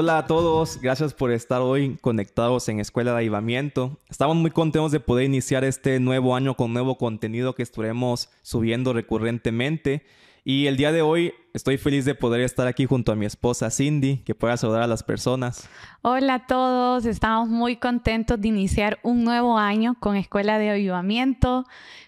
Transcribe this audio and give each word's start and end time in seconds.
Hola 0.00 0.18
a 0.18 0.26
todos, 0.28 0.80
gracias 0.80 1.12
por 1.12 1.32
estar 1.32 1.60
hoy 1.60 1.98
conectados 2.00 2.68
en 2.68 2.78
Escuela 2.78 3.10
de 3.10 3.16
Avivamiento. 3.16 3.98
Estamos 4.08 4.36
muy 4.36 4.52
contentos 4.52 4.92
de 4.92 5.00
poder 5.00 5.24
iniciar 5.24 5.64
este 5.64 5.98
nuevo 5.98 6.36
año 6.36 6.54
con 6.54 6.72
nuevo 6.72 6.96
contenido 6.96 7.56
que 7.56 7.64
estaremos 7.64 8.30
subiendo 8.42 8.92
recurrentemente. 8.92 10.06
Y 10.44 10.68
el 10.68 10.76
día 10.76 10.92
de 10.92 11.02
hoy 11.02 11.34
estoy 11.52 11.78
feliz 11.78 12.04
de 12.04 12.14
poder 12.14 12.42
estar 12.42 12.68
aquí 12.68 12.86
junto 12.86 13.10
a 13.10 13.16
mi 13.16 13.26
esposa 13.26 13.72
Cindy, 13.72 14.18
que 14.18 14.36
pueda 14.36 14.56
saludar 14.56 14.82
a 14.82 14.86
las 14.86 15.02
personas. 15.02 15.68
Hola 16.02 16.34
a 16.34 16.46
todos, 16.46 17.04
estamos 17.04 17.48
muy 17.48 17.74
contentos 17.74 18.40
de 18.40 18.46
iniciar 18.46 19.00
un 19.02 19.24
nuevo 19.24 19.58
año 19.58 19.96
con 19.98 20.14
Escuela 20.14 20.60
de 20.60 20.70
Avivamiento, 20.70 21.64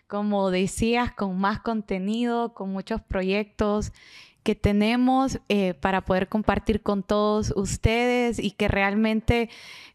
como 0.06 0.52
decías, 0.52 1.10
con 1.10 1.40
más 1.40 1.58
contenido, 1.58 2.54
con 2.54 2.72
muchos 2.72 3.00
proyectos 3.00 3.92
que 4.42 4.54
tenemos 4.54 5.38
eh, 5.48 5.74
para 5.74 6.02
poder 6.02 6.28
compartir 6.28 6.82
con 6.82 7.02
todos 7.02 7.52
ustedes 7.56 8.38
y 8.38 8.52
que 8.52 8.68
realmente 8.68 9.50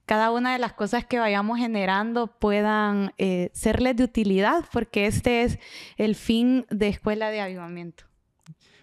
cada 0.05 0.31
una 0.31 0.53
de 0.53 0.59
las 0.59 0.73
cosas 0.73 1.05
que 1.05 1.19
vayamos 1.19 1.57
generando 1.57 2.27
puedan 2.27 3.13
eh, 3.17 3.49
serles 3.53 3.95
de 3.95 4.03
utilidad, 4.03 4.65
porque 4.71 5.07
este 5.07 5.43
es 5.43 5.59
el 5.97 6.15
fin 6.15 6.65
de 6.69 6.89
Escuela 6.89 7.31
de 7.31 7.41
Avivamiento. 7.41 8.05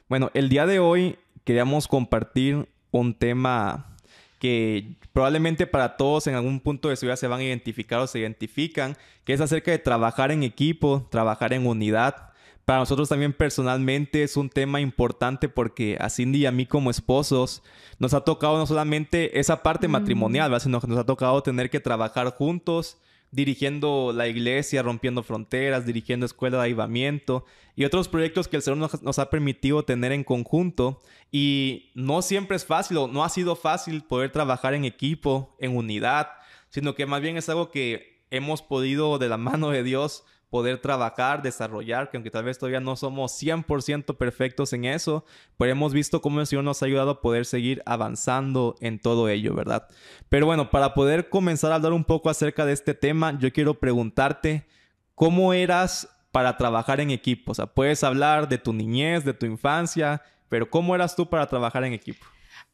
Bueno, 0.09 0.30
el 0.35 0.48
día 0.48 0.66
de 0.66 0.79
hoy 0.79 1.16
queríamos 1.45 1.87
compartir 1.88 2.69
un 2.91 3.15
tema 3.15 3.97
que 4.38 4.97
probablemente 5.13 5.69
para 5.69 5.97
todos 5.97 6.27
en 6.27 6.35
algún 6.35 6.59
punto 6.59 6.88
de 6.88 6.97
su 6.97 7.07
vida 7.07 7.16
se 7.16 7.29
van 7.29 7.41
a 7.41 7.45
identificar 7.45 8.01
o 8.01 8.09
se 8.09 8.19
identifican, 8.19 8.97
que 9.24 9.33
es 9.33 9.41
acerca 9.41 9.71
de 9.71 9.79
trabajar 9.79 10.33
en 10.33 10.43
equipo, 10.43 11.07
trabajar 11.10 11.52
en 11.52 11.66
unidad, 11.66 12.32
para 12.65 12.79
nosotros 12.80 13.09
también 13.09 13.32
personalmente 13.32 14.23
es 14.23 14.37
un 14.37 14.49
tema 14.49 14.80
importante 14.80 15.49
porque 15.49 15.96
a 16.01 16.09
Cindy 16.09 16.41
y 16.41 16.46
a 16.46 16.52
mí 16.52 16.66
como 16.66 16.91
esposos 16.91 17.63
nos 17.99 18.15
ha 18.15 18.21
tocado 18.21 18.57
no 18.57 18.66
solamente 18.66 19.41
esa 19.41 19.63
parte 19.63 19.88
matrimonial, 19.88 20.60
sino 20.60 20.80
que 20.80 20.87
nos 20.87 20.99
ha 20.99 21.07
tocado 21.07 21.43
tener 21.43 21.71
que 21.71 21.80
trabajar 21.80 22.30
juntos, 22.30 22.99
dirigiendo 23.33 24.13
la 24.15 24.29
iglesia, 24.29 24.83
rompiendo 24.83 25.23
fronteras, 25.24 25.87
dirigiendo 25.87 26.27
escuela 26.27 26.59
de 26.59 26.65
avivamiento 26.65 27.46
y 27.74 27.85
otros 27.85 28.09
proyectos 28.09 28.46
que 28.46 28.57
el 28.57 28.63
Señor 28.63 28.79
nos, 28.79 29.02
nos, 29.02 29.18
ha 29.18 29.30
permitido 29.30 29.85
tener 29.85 30.13
en 30.13 30.23
conjunto. 30.23 31.01
Y 31.33 31.90
no 31.95 32.23
siempre 32.23 32.57
es 32.57 32.65
fácil 32.65 32.99
o 32.99 33.09
no 33.09 33.24
ha 33.24 33.29
sido 33.29 33.57
fácil 33.57 34.02
poder 34.05 34.30
trabajar 34.30 34.74
en 34.74 34.85
equipo, 34.85 35.57
en 35.59 35.77
unidad, 35.77 36.29
sino 36.68 36.95
que 36.95 37.07
más 37.07 37.23
bien 37.23 37.37
es 37.38 37.49
algo 37.49 37.71
que 37.71 38.23
hemos 38.30 38.63
podido 38.63 39.18
de 39.18 39.29
la 39.29 39.38
mano 39.38 39.71
de 39.71 39.83
Dios 39.83 40.24
poder 40.53 40.77
trabajar, 40.77 41.41
desarrollar, 41.41 42.11
que 42.11 42.19
aunque 42.19 42.31
tal 42.31 42.45
vez 42.45 42.59
todavía 42.59 42.79
no 42.79 42.95
somos 42.95 43.33
100% 43.43 44.19
perfectos 44.19 44.75
en 44.75 44.85
eso, 44.85 45.25
pero 45.57 45.73
hemos 45.73 45.95
visto 45.95 46.21
cómo 46.21 46.41
el 46.41 46.47
Señor 46.47 46.63
nos 46.63 46.83
ha 46.83 46.85
ayudado 46.85 47.09
a 47.09 47.21
poder 47.23 47.47
seguir 47.47 47.83
avanzando 47.87 48.77
en 48.80 48.99
todo 48.99 49.30
ello, 49.30 49.55
¿verdad? 49.55 49.89
Pero 50.29 50.45
bueno, 50.45 50.69
para 50.69 50.93
poder 50.93 51.30
comenzar 51.30 51.73
a 51.73 51.77
hablar 51.77 51.95
un 51.95 52.05
poco 52.05 52.29
acerca 52.29 52.67
de 52.67 52.75
este 52.75 52.93
tema, 52.93 53.39
yo 53.39 53.51
quiero 53.51 53.80
preguntarte, 53.80 54.67
¿cómo 55.15 55.55
eras 55.55 56.07
para 56.33 56.59
trabajar 56.59 57.01
en 57.01 57.11
equipo? 57.11 57.53
O 57.53 57.55
sea, 57.55 57.65
puedes 57.65 58.05
hablar 58.05 58.47
de 58.47 58.59
tu 58.59 58.75
niñez, 58.75 59.25
de 59.25 59.33
tu 59.33 59.47
infancia, 59.47 60.21
pero 60.51 60.69
¿cómo 60.69 60.95
eras 60.95 61.17
tú 61.17 61.30
para 61.30 61.47
trabajar 61.47 61.85
en 61.85 61.95
equipo? 61.95 62.27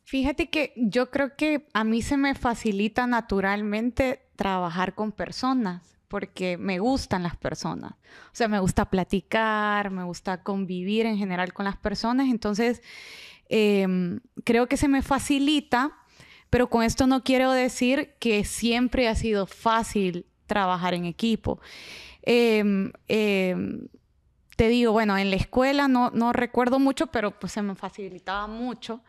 Fíjate 0.02 0.50
que 0.50 0.72
yo 0.74 1.12
creo 1.12 1.36
que 1.36 1.68
a 1.74 1.84
mí 1.84 2.02
se 2.02 2.16
me 2.16 2.34
facilita 2.34 3.06
naturalmente 3.06 4.28
trabajar 4.34 4.96
con 4.96 5.12
personas 5.12 5.97
porque 6.08 6.56
me 6.56 6.78
gustan 6.78 7.22
las 7.22 7.36
personas. 7.36 7.92
O 7.92 8.34
sea, 8.34 8.48
me 8.48 8.58
gusta 8.58 8.86
platicar, 8.86 9.90
me 9.90 10.04
gusta 10.04 10.42
convivir 10.42 11.06
en 11.06 11.18
general 11.18 11.52
con 11.52 11.64
las 11.64 11.76
personas. 11.76 12.28
Entonces, 12.28 12.82
em, 13.48 14.20
creo 14.44 14.66
que 14.66 14.76
se 14.76 14.88
me 14.88 15.02
facilita, 15.02 15.92
pero 16.50 16.70
con 16.70 16.82
esto 16.82 17.06
no 17.06 17.22
quiero 17.22 17.52
decir 17.52 18.14
que 18.18 18.44
siempre 18.44 19.08
ha 19.08 19.14
sido 19.14 19.46
fácil 19.46 20.26
trabajar 20.46 20.94
en 20.94 21.04
equipo. 21.04 21.60
Em, 22.22 22.92
em, 23.08 23.88
te 24.56 24.68
digo, 24.68 24.92
bueno, 24.92 25.16
en 25.16 25.30
la 25.30 25.36
escuela 25.36 25.88
no, 25.88 26.10
no 26.10 26.32
recuerdo 26.32 26.78
mucho, 26.78 27.08
pero 27.08 27.38
pues 27.38 27.52
se 27.52 27.62
me 27.62 27.74
facilitaba 27.74 28.46
mucho. 28.46 29.02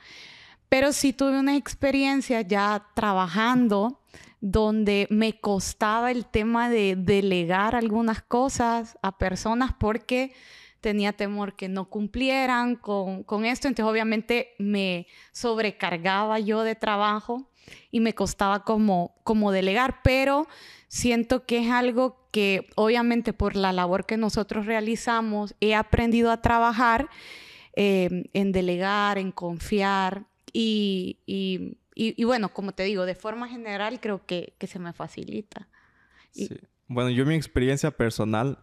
Pero 0.70 0.94
sí 0.94 1.14
tuve 1.14 1.40
una 1.40 1.56
experiencia 1.56 2.42
ya 2.42 2.88
trabajando 2.94 4.00
donde 4.42 5.08
me 5.10 5.40
costaba 5.40 6.12
el 6.12 6.26
tema 6.26 6.70
de 6.70 6.96
delegar 6.96 7.76
algunas 7.76 8.22
cosas 8.22 8.98
a 9.02 9.18
personas 9.18 9.74
porque 9.78 10.34
tenía 10.80 11.14
temor 11.14 11.56
que 11.56 11.68
no 11.68 11.90
cumplieran 11.90 12.76
con, 12.76 13.26
esto, 13.46 13.68
entonces 13.68 13.92
obviamente 13.92 14.54
me 14.60 15.08
sobrecargaba 15.32 16.40
yo 16.40 16.64
de 16.64 16.76
trabajo 16.76 17.50
y 17.92 18.00
me 18.00 18.16
costaba 18.16 18.64
como, 18.64 19.16
como 19.24 19.52
delegar, 19.52 20.02
pero 20.04 20.48
siento 20.88 21.46
que 21.46 21.66
es 21.66 21.72
algo 21.72 22.30
que 22.32 22.70
obviamente 22.76 23.34
por 23.34 23.56
la 23.56 23.74
labor 23.74 24.06
que 24.06 24.16
nosotros 24.16 24.66
realizamos 24.66 25.56
he 25.60 25.76
aprendido 25.76 26.32
a 26.32 26.42
trabajar 26.42 27.10
eh, 27.76 28.30
en 28.34 28.52
delegar, 28.52 29.18
en 29.18 29.32
confiar 29.32 30.26
y, 30.54 31.18
y, 31.96 32.24
bueno, 32.24 32.50
como 32.50 32.72
te 32.72 32.84
digo, 32.84 33.06
de 33.06 33.16
forma 33.16 33.48
general 33.48 34.00
creo 34.00 34.26
que, 34.26 34.54
se 34.60 34.80
me 34.80 34.94
facilita. 34.94 35.68
Sí. 36.32 36.50
Bueno, 36.88 37.10
yo 37.10 37.26
mi 37.26 37.36
experiencia 37.36 37.92
personal, 37.92 38.60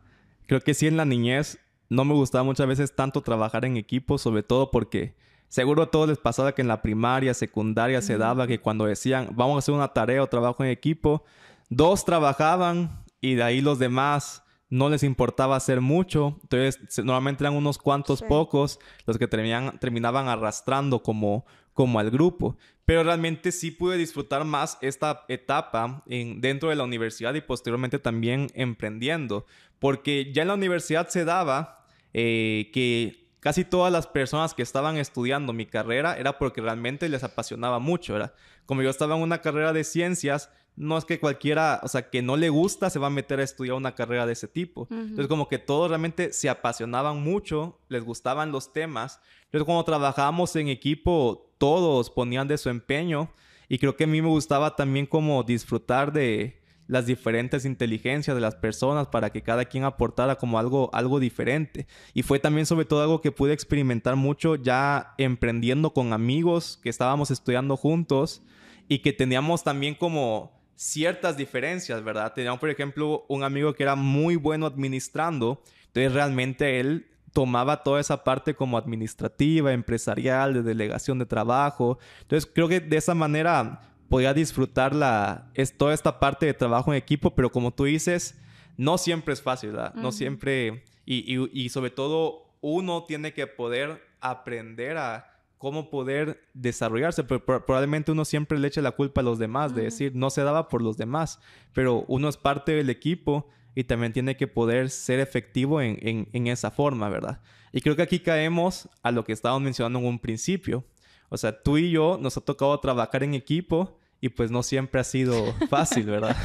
creo 0.46 0.60
que 0.60 0.74
sí 0.74 0.86
en 0.86 0.96
la 0.96 1.04
niñez 1.04 1.58
no 1.88 2.04
me 2.04 2.14
gustaba 2.14 2.44
muchas 2.44 2.66
veces 2.66 2.94
tanto 2.94 3.22
trabajar 3.22 3.64
en 3.64 3.76
equipo, 3.76 4.18
sobre 4.18 4.42
todo 4.42 4.70
porque 4.70 5.14
seguro 5.48 5.84
a 5.84 5.90
todos 5.90 6.08
les 6.08 6.18
pasaba 6.18 6.54
que 6.54 6.62
en 6.62 6.68
la 6.68 6.82
primaria, 6.82 7.34
secundaria 7.34 8.02
se 8.02 8.18
daba 8.18 8.46
que 8.46 8.58
cuando 8.58 8.86
decían 8.86 9.28
vamos 9.32 9.56
a 9.56 9.58
hacer 9.58 9.74
una 9.74 9.92
tarea 9.92 10.22
o 10.22 10.26
trabajo 10.26 10.64
en 10.64 10.70
equipo, 10.70 11.24
dos 11.68 12.04
trabajaban 12.04 13.04
y 13.20 13.34
de 13.34 13.42
ahí 13.42 13.60
los 13.60 13.78
demás 13.78 14.42
no 14.68 14.88
les 14.88 15.02
importaba 15.02 15.56
hacer 15.56 15.80
mucho, 15.80 16.38
entonces 16.42 17.04
normalmente 17.04 17.44
eran 17.44 17.54
unos 17.54 17.78
cuantos 17.78 18.22
pocos 18.22 18.80
los 19.06 19.16
que 19.18 19.28
terminaban 19.28 20.28
arrastrando 20.28 21.02
como, 21.02 21.46
como 21.72 22.00
al 22.00 22.10
grupo. 22.10 22.56
Pero 22.84 23.02
realmente 23.02 23.52
sí 23.52 23.70
pude 23.70 23.96
disfrutar 23.96 24.44
más 24.44 24.78
esta 24.80 25.24
etapa 25.28 26.02
en, 26.06 26.40
dentro 26.40 26.70
de 26.70 26.76
la 26.76 26.84
universidad 26.84 27.34
y 27.34 27.40
posteriormente 27.40 27.98
también 27.98 28.48
emprendiendo. 28.54 29.46
Porque 29.78 30.32
ya 30.32 30.42
en 30.42 30.48
la 30.48 30.54
universidad 30.54 31.08
se 31.08 31.24
daba 31.24 31.84
eh, 32.14 32.70
que 32.72 33.28
casi 33.40 33.64
todas 33.64 33.92
las 33.92 34.06
personas 34.06 34.54
que 34.54 34.62
estaban 34.62 34.96
estudiando 34.96 35.52
mi 35.52 35.66
carrera 35.66 36.16
era 36.16 36.38
porque 36.38 36.60
realmente 36.60 37.08
les 37.08 37.22
apasionaba 37.24 37.78
mucho. 37.78 38.16
Era 38.16 38.34
como 38.66 38.82
yo 38.82 38.90
estaba 38.90 39.16
en 39.16 39.22
una 39.22 39.40
carrera 39.40 39.72
de 39.72 39.84
ciencias, 39.84 40.50
no 40.76 40.98
es 40.98 41.04
que 41.04 41.18
cualquiera, 41.18 41.80
o 41.82 41.88
sea, 41.88 42.10
que 42.10 42.22
no 42.22 42.36
le 42.36 42.50
gusta 42.50 42.90
se 42.90 42.98
va 42.98 43.06
a 43.06 43.10
meter 43.10 43.40
a 43.40 43.42
estudiar 43.42 43.76
una 43.76 43.94
carrera 43.94 44.26
de 44.26 44.34
ese 44.34 44.46
tipo. 44.46 44.86
Entonces, 44.90 45.26
como 45.26 45.48
que 45.48 45.58
todos 45.58 45.88
realmente 45.88 46.32
se 46.32 46.48
apasionaban 46.48 47.22
mucho, 47.22 47.78
les 47.88 48.04
gustaban 48.04 48.52
los 48.52 48.72
temas. 48.72 49.20
Entonces, 49.44 49.64
cuando 49.64 49.84
trabajábamos 49.84 50.54
en 50.56 50.68
equipo, 50.68 51.50
todos 51.58 52.10
ponían 52.10 52.46
de 52.46 52.58
su 52.58 52.68
empeño. 52.68 53.30
Y 53.68 53.78
creo 53.78 53.96
que 53.96 54.04
a 54.04 54.06
mí 54.06 54.20
me 54.20 54.28
gustaba 54.28 54.76
también 54.76 55.06
como 55.06 55.42
disfrutar 55.42 56.12
de 56.12 56.62
las 56.88 57.06
diferentes 57.06 57.64
inteligencias 57.64 58.36
de 58.36 58.40
las 58.40 58.54
personas 58.54 59.08
para 59.08 59.30
que 59.30 59.42
cada 59.42 59.64
quien 59.64 59.84
aportara 59.84 60.36
como 60.36 60.58
algo, 60.58 60.90
algo 60.92 61.18
diferente. 61.18 61.86
Y 62.14 62.22
fue 62.22 62.38
también 62.38 62.66
sobre 62.66 62.84
todo 62.84 63.02
algo 63.02 63.20
que 63.20 63.32
pude 63.32 63.52
experimentar 63.52 64.14
mucho 64.14 64.56
ya 64.56 65.14
emprendiendo 65.18 65.92
con 65.92 66.12
amigos 66.12 66.78
que 66.82 66.90
estábamos 66.90 67.30
estudiando 67.30 67.76
juntos 67.76 68.42
y 68.88 69.00
que 69.00 69.12
teníamos 69.12 69.64
también 69.64 69.94
como 69.94 70.55
ciertas 70.76 71.36
diferencias, 71.36 72.04
¿verdad? 72.04 72.32
Teníamos, 72.34 72.60
por 72.60 72.70
ejemplo, 72.70 73.24
un 73.28 73.42
amigo 73.42 73.74
que 73.74 73.82
era 73.82 73.96
muy 73.96 74.36
bueno 74.36 74.66
administrando, 74.66 75.62
entonces 75.86 76.12
realmente 76.12 76.78
él 76.78 77.08
tomaba 77.32 77.82
toda 77.82 78.00
esa 78.00 78.22
parte 78.22 78.54
como 78.54 78.78
administrativa, 78.78 79.72
empresarial, 79.72 80.54
de 80.54 80.62
delegación 80.62 81.18
de 81.18 81.26
trabajo. 81.26 81.98
Entonces 82.22 82.50
creo 82.52 82.68
que 82.68 82.80
de 82.80 82.96
esa 82.96 83.14
manera 83.14 83.80
podía 84.08 84.32
disfrutar 84.32 84.94
la, 84.94 85.50
es, 85.54 85.76
toda 85.76 85.92
esta 85.92 86.20
parte 86.20 86.46
de 86.46 86.54
trabajo 86.54 86.92
en 86.92 86.98
equipo, 86.98 87.34
pero 87.34 87.50
como 87.50 87.72
tú 87.72 87.84
dices, 87.84 88.38
no 88.76 88.98
siempre 88.98 89.34
es 89.34 89.42
fácil, 89.42 89.72
¿verdad? 89.72 89.94
No 89.94 90.12
siempre, 90.12 90.84
y, 91.04 91.34
y, 91.34 91.50
y 91.52 91.68
sobre 91.70 91.90
todo 91.90 92.54
uno 92.60 93.04
tiene 93.04 93.32
que 93.32 93.46
poder 93.46 94.02
aprender 94.20 94.96
a 94.96 95.35
cómo 95.58 95.90
poder 95.90 96.48
desarrollarse. 96.54 97.24
Pero 97.24 97.44
probablemente 97.44 98.12
uno 98.12 98.24
siempre 98.24 98.58
le 98.58 98.68
echa 98.68 98.82
la 98.82 98.92
culpa 98.92 99.20
a 99.20 99.24
los 99.24 99.38
demás, 99.38 99.74
de 99.74 99.82
decir, 99.82 100.12
no 100.14 100.30
se 100.30 100.42
daba 100.42 100.68
por 100.68 100.82
los 100.82 100.96
demás, 100.96 101.40
pero 101.72 102.04
uno 102.08 102.28
es 102.28 102.36
parte 102.36 102.72
del 102.72 102.90
equipo 102.90 103.48
y 103.74 103.84
también 103.84 104.12
tiene 104.12 104.36
que 104.36 104.46
poder 104.46 104.90
ser 104.90 105.20
efectivo 105.20 105.82
en, 105.82 106.46
esa 106.46 106.70
forma, 106.70 107.08
¿verdad? 107.10 107.42
Y 107.72 107.82
creo 107.82 107.94
que 107.94 108.02
aquí 108.02 108.20
caemos 108.20 108.88
a 109.02 109.10
lo 109.10 109.24
que 109.24 109.32
estábamos 109.32 109.62
mencionando 109.62 109.98
en 109.98 110.06
un 110.06 110.18
principio. 110.18 110.84
O 111.28 111.36
sea, 111.36 111.62
tú 111.62 111.76
y 111.76 111.90
yo 111.90 112.18
nos 112.20 112.36
ha 112.36 112.40
tocado 112.40 112.78
trabajar 112.80 113.22
en 113.22 113.34
equipo 113.34 113.98
y 114.20 114.30
pues 114.30 114.50
no 114.50 114.62
siempre 114.62 115.00
ha 115.00 115.04
sido 115.04 115.52
fácil, 115.68 116.06
¿verdad? 116.06 116.36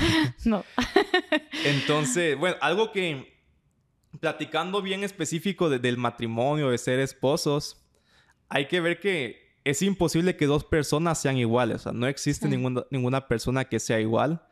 no. 0.44 0.66
Entonces, 1.66 2.38
bueno, 2.38 2.58
algo 2.60 2.92
que 2.92 3.40
platicando 4.20 4.82
bien 4.82 5.06
específico 5.06 5.70
del 5.70 5.98
matrimonio, 5.98 6.70
de 6.70 6.78
ser 6.78 7.00
esposos, 7.00 7.81
hay 8.52 8.68
que 8.68 8.82
ver 8.82 9.00
que 9.00 9.56
es 9.64 9.82
imposible 9.82 10.36
que 10.36 10.46
dos 10.46 10.66
personas 10.66 11.20
sean 11.20 11.38
iguales. 11.38 11.78
O 11.78 11.80
sea, 11.80 11.92
no 11.94 12.06
existe 12.06 12.50
ninguna, 12.50 12.84
ninguna 12.92 13.28
persona 13.28 13.66
que 13.66 13.80
sea 13.80 14.00
igual. 14.00 14.44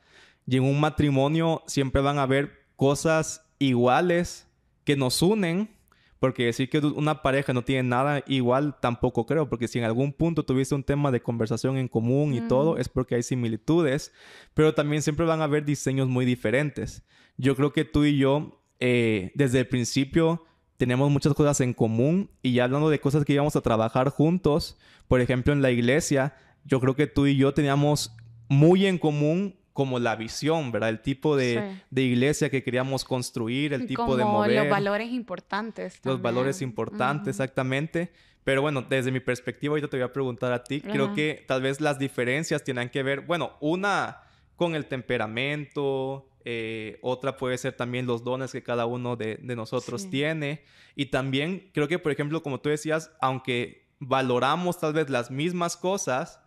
Y 0.47 0.55
en 0.55 0.63
un 0.63 0.79
matrimonio 0.79 1.63
siempre 1.67 2.01
van 2.01 2.17
a 2.17 2.23
haber 2.23 2.65
cosas 2.77 3.45
iguales 3.59 4.47
que 4.85 4.95
nos 4.95 5.21
unen. 5.21 5.75
Porque 6.19 6.45
decir 6.45 6.69
que 6.69 6.79
una 6.79 7.21
pareja 7.21 7.53
no 7.53 7.63
tiene 7.63 7.87
nada 7.87 8.23
igual 8.25 8.77
tampoco 8.79 9.25
creo. 9.25 9.49
Porque 9.49 9.67
si 9.67 9.79
en 9.79 9.85
algún 9.85 10.13
punto 10.13 10.43
tuviste 10.43 10.75
un 10.75 10.83
tema 10.83 11.11
de 11.11 11.21
conversación 11.21 11.77
en 11.77 11.89
común 11.89 12.33
y 12.33 12.41
todo, 12.41 12.77
es 12.77 12.87
porque 12.87 13.15
hay 13.15 13.23
similitudes. 13.23 14.13
Pero 14.53 14.73
también 14.73 15.01
siempre 15.01 15.25
van 15.25 15.41
a 15.41 15.45
haber 15.45 15.65
diseños 15.65 16.07
muy 16.07 16.23
diferentes. 16.23 17.03
Yo 17.35 17.55
creo 17.57 17.73
que 17.73 17.83
tú 17.83 18.05
y 18.05 18.17
yo, 18.17 18.63
eh, 18.79 19.31
desde 19.35 19.59
el 19.59 19.67
principio, 19.67 20.45
tenemos 20.79 21.11
muchas 21.11 21.33
cosas 21.33 21.59
en 21.59 21.73
común. 21.73 22.31
Y 22.41 22.53
ya 22.53 22.63
hablando 22.63 22.89
de 22.89 23.01
cosas 23.01 23.25
que 23.25 23.33
íbamos 23.33 23.55
a 23.57 23.61
trabajar 23.61 24.07
juntos, 24.09 24.77
por 25.09 25.19
ejemplo, 25.19 25.51
en 25.51 25.61
la 25.61 25.71
iglesia, 25.71 26.33
yo 26.63 26.79
creo 26.79 26.95
que 26.95 27.05
tú 27.05 27.27
y 27.27 27.35
yo 27.35 27.53
teníamos 27.53 28.15
muy 28.47 28.85
en 28.85 28.97
común 28.97 29.57
como 29.73 29.99
la 29.99 30.15
visión, 30.15 30.71
¿verdad? 30.71 30.89
El 30.89 31.01
tipo 31.01 31.35
de, 31.35 31.81
iglesia 31.91 32.49
que 32.49 32.63
queríamos 32.63 33.03
construir, 33.03 33.73
el 33.73 33.87
tipo 33.87 34.15
de 34.15 34.23
mover. 34.23 34.55
los 34.55 34.69
valores 34.69 35.11
importantes. 35.11 35.99
Los 36.05 36.21
valores 36.21 36.61
importantes, 36.61 37.27
exactamente. 37.27 38.13
Pero 38.45 38.61
bueno, 38.61 38.81
desde 38.81 39.11
mi 39.11 39.19
perspectiva, 39.19 39.73
ahorita 39.73 39.89
te 39.89 39.97
voy 39.97 40.05
a 40.05 40.13
preguntar 40.13 40.53
a 40.53 40.63
ti, 40.63 40.79
creo 40.79 41.13
que 41.13 41.43
tal 41.45 41.61
vez 41.61 41.81
las 41.81 41.99
diferencias 41.99 42.63
tienen 42.63 42.87
que 42.89 43.03
ver, 43.03 43.21
bueno, 43.21 43.51
una 43.59 44.21
con 44.55 44.75
el 44.75 44.85
temperamento, 44.85 46.28
eh, 46.51 46.97
otra 47.03 47.37
puede 47.37 47.59
ser 47.59 47.73
también 47.73 48.07
los 48.07 48.23
dones 48.23 48.51
que 48.51 48.63
cada 48.63 48.87
uno 48.87 49.15
de, 49.15 49.37
nosotros 49.43 50.09
tiene. 50.09 50.63
Y 50.95 51.07
también 51.07 51.69
creo 51.75 51.87
que, 51.87 51.99
por 51.99 52.11
ejemplo, 52.11 52.41
como 52.41 52.59
tú 52.59 52.69
decías, 52.69 53.11
aunque 53.21 53.87
valoramos 53.99 54.79
tal 54.79 54.93
vez 54.93 55.11
las 55.11 55.29
mismas 55.29 55.77
cosas, 55.77 56.41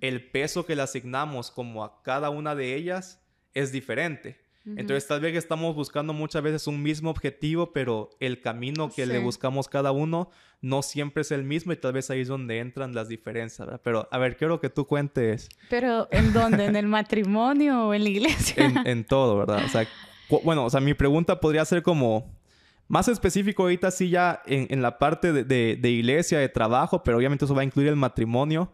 el 0.00 0.30
peso 0.30 0.64
que 0.64 0.74
le 0.74 0.80
asignamos 0.80 1.50
como 1.50 1.84
a 1.84 2.02
cada 2.02 2.30
una 2.30 2.54
de 2.54 2.74
ellas 2.74 3.22
es 3.52 3.72
diferente. 3.72 4.40
Entonces 4.64 5.06
tal 5.08 5.20
vez 5.20 5.36
estamos 5.36 5.74
buscando 5.74 6.12
muchas 6.12 6.42
veces 6.42 6.66
un 6.66 6.82
mismo 6.82 7.10
objetivo, 7.10 7.72
pero 7.72 8.10
el 8.20 8.40
camino 8.40 8.90
que 8.90 9.06
le 9.06 9.18
buscamos 9.18 9.68
cada 9.68 9.90
uno 9.90 10.30
no 10.60 10.82
siempre 10.82 11.22
es 11.22 11.32
el 11.32 11.42
mismo 11.42 11.72
y 11.72 11.76
tal 11.76 11.92
vez 11.92 12.10
ahí 12.10 12.20
es 12.20 12.28
donde 12.28 12.60
entran 12.60 12.94
las 12.94 13.08
diferencias, 13.08 13.66
¿verdad? 13.66 13.80
Pero 13.82 14.08
a 14.12 14.18
ver, 14.18 14.36
quiero 14.36 14.60
que 14.60 14.70
tú 14.70 14.86
cuentes. 14.86 15.48
Pero 15.68 16.06
¿en 16.12 16.32
dónde? 16.32 16.66
¿En 16.66 16.76
el 16.76 16.86
matrimonio 16.86 17.88
o 17.88 17.94
en 17.94 18.04
la 18.04 18.10
iglesia? 18.10 18.72
en, 18.84 19.04
todo, 19.04 19.38
¿verdad? 19.38 19.64
O 19.64 19.68
sea, 19.68 19.86
bueno, 20.44 20.64
o 20.64 20.70
sea, 20.70 20.80
mi 20.80 20.94
pregunta 20.94 21.40
podría 21.40 21.64
ser 21.64 21.82
como, 21.82 22.32
más 22.92 23.08
específico 23.08 23.62
ahorita 23.62 23.90
sí 23.90 24.10
ya 24.10 24.42
en, 24.46 24.82
la 24.82 24.98
parte 24.98 25.32
de, 25.32 25.90
iglesia, 25.90 26.38
de 26.38 26.48
trabajo, 26.48 27.02
pero 27.02 27.16
obviamente 27.16 27.44
eso 27.46 27.54
va 27.54 27.62
a 27.62 27.64
incluir 27.64 27.88
el 27.88 27.96
matrimonio. 27.96 28.70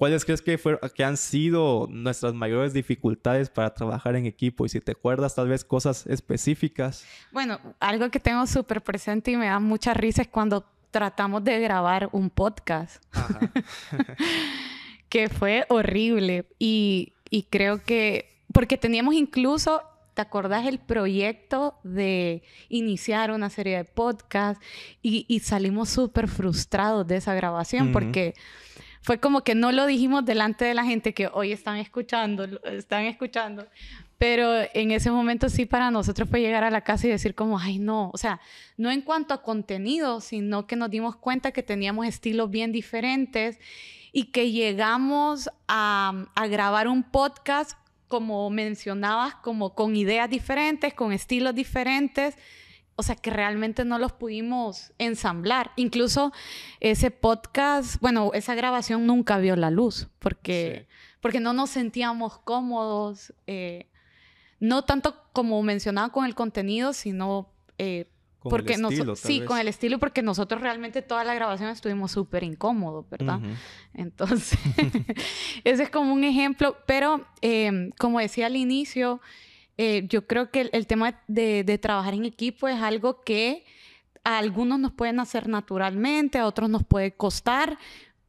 ¿Cuáles 0.00 0.24
crees 0.24 0.40
que, 0.40 0.58
que 0.94 1.04
han 1.04 1.18
sido 1.18 1.86
nuestras 1.90 2.32
mayores 2.32 2.72
dificultades 2.72 3.50
para 3.50 3.74
trabajar 3.74 4.16
en 4.16 4.24
equipo? 4.24 4.64
Y 4.64 4.70
si 4.70 4.80
te 4.80 4.92
acuerdas 4.92 5.34
tal 5.34 5.46
vez 5.46 5.62
cosas 5.62 6.06
específicas. 6.06 7.04
Bueno, 7.32 7.60
algo 7.80 8.10
que 8.10 8.18
tengo 8.18 8.46
súper 8.46 8.80
presente 8.80 9.32
y 9.32 9.36
me 9.36 9.44
da 9.44 9.58
mucha 9.58 9.92
risa 9.92 10.22
es 10.22 10.28
cuando 10.28 10.64
tratamos 10.90 11.44
de 11.44 11.60
grabar 11.60 12.08
un 12.12 12.30
podcast. 12.30 13.04
que 15.10 15.28
fue 15.28 15.66
horrible. 15.68 16.46
Y, 16.58 17.12
y 17.28 17.42
creo 17.42 17.82
que, 17.82 18.40
porque 18.54 18.78
teníamos 18.78 19.12
incluso 19.12 19.82
¿Te 20.14 20.22
acordás 20.22 20.66
el 20.66 20.80
proyecto 20.80 21.78
de 21.84 22.42
iniciar 22.68 23.30
una 23.30 23.48
serie 23.48 23.76
de 23.76 23.84
podcasts? 23.84 24.64
Y, 25.02 25.40
salimos 25.40 25.88
súper 25.88 26.26
frustrados 26.26 27.06
de 27.06 27.16
esa 27.16 27.32
grabación 27.34 27.92
porque 27.92 28.34
fue 29.02 29.18
como 29.18 29.42
que 29.42 29.54
no 29.54 29.72
lo 29.72 29.86
dijimos 29.86 30.24
delante 30.24 30.64
de 30.64 30.74
la 30.74 30.84
gente 30.84 31.14
que 31.14 31.28
hoy 31.32 31.52
están 31.52 31.76
escuchando, 31.78 32.44
están 32.64 33.04
escuchando. 33.04 33.66
Pero 34.18 34.52
en 34.74 34.90
ese 34.90 35.10
momento 35.10 35.48
sí 35.48 35.64
para 35.64 35.90
nosotros 35.90 36.28
fue 36.28 36.42
llegar 36.42 36.62
a 36.62 36.70
la 36.70 36.82
casa 36.82 37.06
y 37.06 37.10
decir 37.10 37.34
como, 37.34 37.58
ay 37.58 37.78
no, 37.78 38.10
o 38.12 38.18
sea, 38.18 38.38
no 38.76 38.90
en 38.90 39.00
cuanto 39.00 39.32
a 39.32 39.42
contenido, 39.42 40.20
sino 40.20 40.66
que 40.66 40.76
nos 40.76 40.90
dimos 40.90 41.16
cuenta 41.16 41.52
que 41.52 41.62
teníamos 41.62 42.06
estilos 42.06 42.50
bien 42.50 42.70
diferentes 42.70 43.58
y 44.12 44.24
que 44.24 44.50
llegamos 44.50 45.48
a, 45.68 46.26
grabar 46.50 46.88
un 46.88 47.02
podcast 47.02 47.72
como 48.08 48.50
mencionabas, 48.50 49.36
como 49.36 49.74
con 49.74 49.96
ideas 49.96 50.28
diferentes, 50.28 50.92
con 50.92 51.12
estilos 51.12 51.54
diferentes, 51.54 52.36
o 53.00 53.02
sea, 53.02 53.16
que 53.16 53.30
realmente 53.30 53.84
no 53.86 53.98
los 53.98 54.12
pudimos 54.12 54.92
ensamblar. 54.98 55.72
Incluso 55.76 56.32
ese 56.80 57.10
podcast, 57.10 57.98
bueno, 58.00 58.30
esa 58.34 58.54
grabación 58.54 59.06
nunca 59.06 59.38
vio 59.38 59.56
la 59.56 59.70
luz, 59.70 60.08
porque, 60.18 60.86
porque 61.22 61.40
no 61.40 61.54
nos 61.54 61.70
sentíamos 61.70 62.38
cómodos, 62.38 63.32
eh, 63.46 63.86
no 64.60 64.84
tanto 64.84 65.16
como 65.32 65.62
mencionaba 65.62 66.10
con 66.10 66.26
el 66.26 66.34
contenido, 66.34 66.92
sino... 66.92 67.48
Eh, 67.78 68.06
con 68.40 68.50
porque 68.50 68.74
el 68.74 68.84
estilo, 68.86 69.16
sí, 69.16 69.42
con 69.42 69.58
el 69.58 69.68
estilo, 69.68 69.98
porque 69.98 70.22
nosotros 70.22 70.62
realmente 70.62 71.02
toda 71.02 71.24
la 71.24 71.34
grabación 71.34 71.68
estuvimos 71.68 72.12
súper 72.12 72.42
incómodos, 72.42 73.08
¿verdad? 73.10 73.38
Entonces, 73.92 74.58
ese 75.64 75.82
es 75.82 75.90
como 75.90 76.14
un 76.14 76.24
ejemplo, 76.24 76.78
pero 76.86 77.26
em, 77.42 77.90
como 77.98 78.18
decía 78.18 78.46
al 78.46 78.56
inicio, 78.56 79.20
eh, 79.76 80.06
yo 80.08 80.26
creo 80.26 80.50
que 80.50 80.70
el, 80.72 80.86
tema 80.86 81.20
de, 81.26 81.64
de, 81.64 81.78
trabajar 81.78 82.14
en 82.14 82.24
equipo 82.24 82.68
es 82.68 82.80
algo 82.80 83.22
que 83.22 83.64
a 84.24 84.38
algunos 84.38 84.78
nos 84.78 84.92
pueden 84.92 85.20
hacer 85.20 85.48
naturalmente, 85.48 86.38
a 86.38 86.46
otros 86.46 86.68
nos 86.68 86.84
puede 86.84 87.12
costar, 87.12 87.78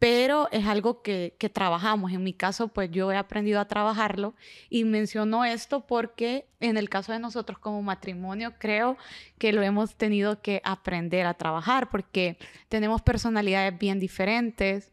pero 0.02 0.48
es 0.52 0.66
algo 0.66 1.04
que, 1.04 1.36
trabajamos. 1.54 2.12
En 2.12 2.24
mi 2.24 2.34
caso, 2.34 2.70
pues 2.70 2.90
yo 2.90 3.12
he 3.12 3.18
aprendido 3.18 3.60
a 3.60 3.68
trabajarlo 3.68 4.34
y 4.68 4.84
menciono 4.84 5.46
esto 5.46 5.86
porque 5.86 6.48
en 6.60 6.78
el 6.78 6.90
caso 6.90 7.12
de 7.12 7.20
nosotros 7.20 7.60
como 7.60 7.84
matrimonio, 7.84 8.56
creo 8.58 8.98
que 9.38 9.54
lo 9.54 9.62
hemos 9.62 9.96
tenido 9.96 10.42
que 10.42 10.60
aprender 10.64 11.28
a 11.28 11.36
trabajar 11.36 11.92
porque 11.92 12.40
tenemos 12.68 13.04
personalidades 13.04 13.78
bien 13.78 14.00
diferentes. 14.00 14.92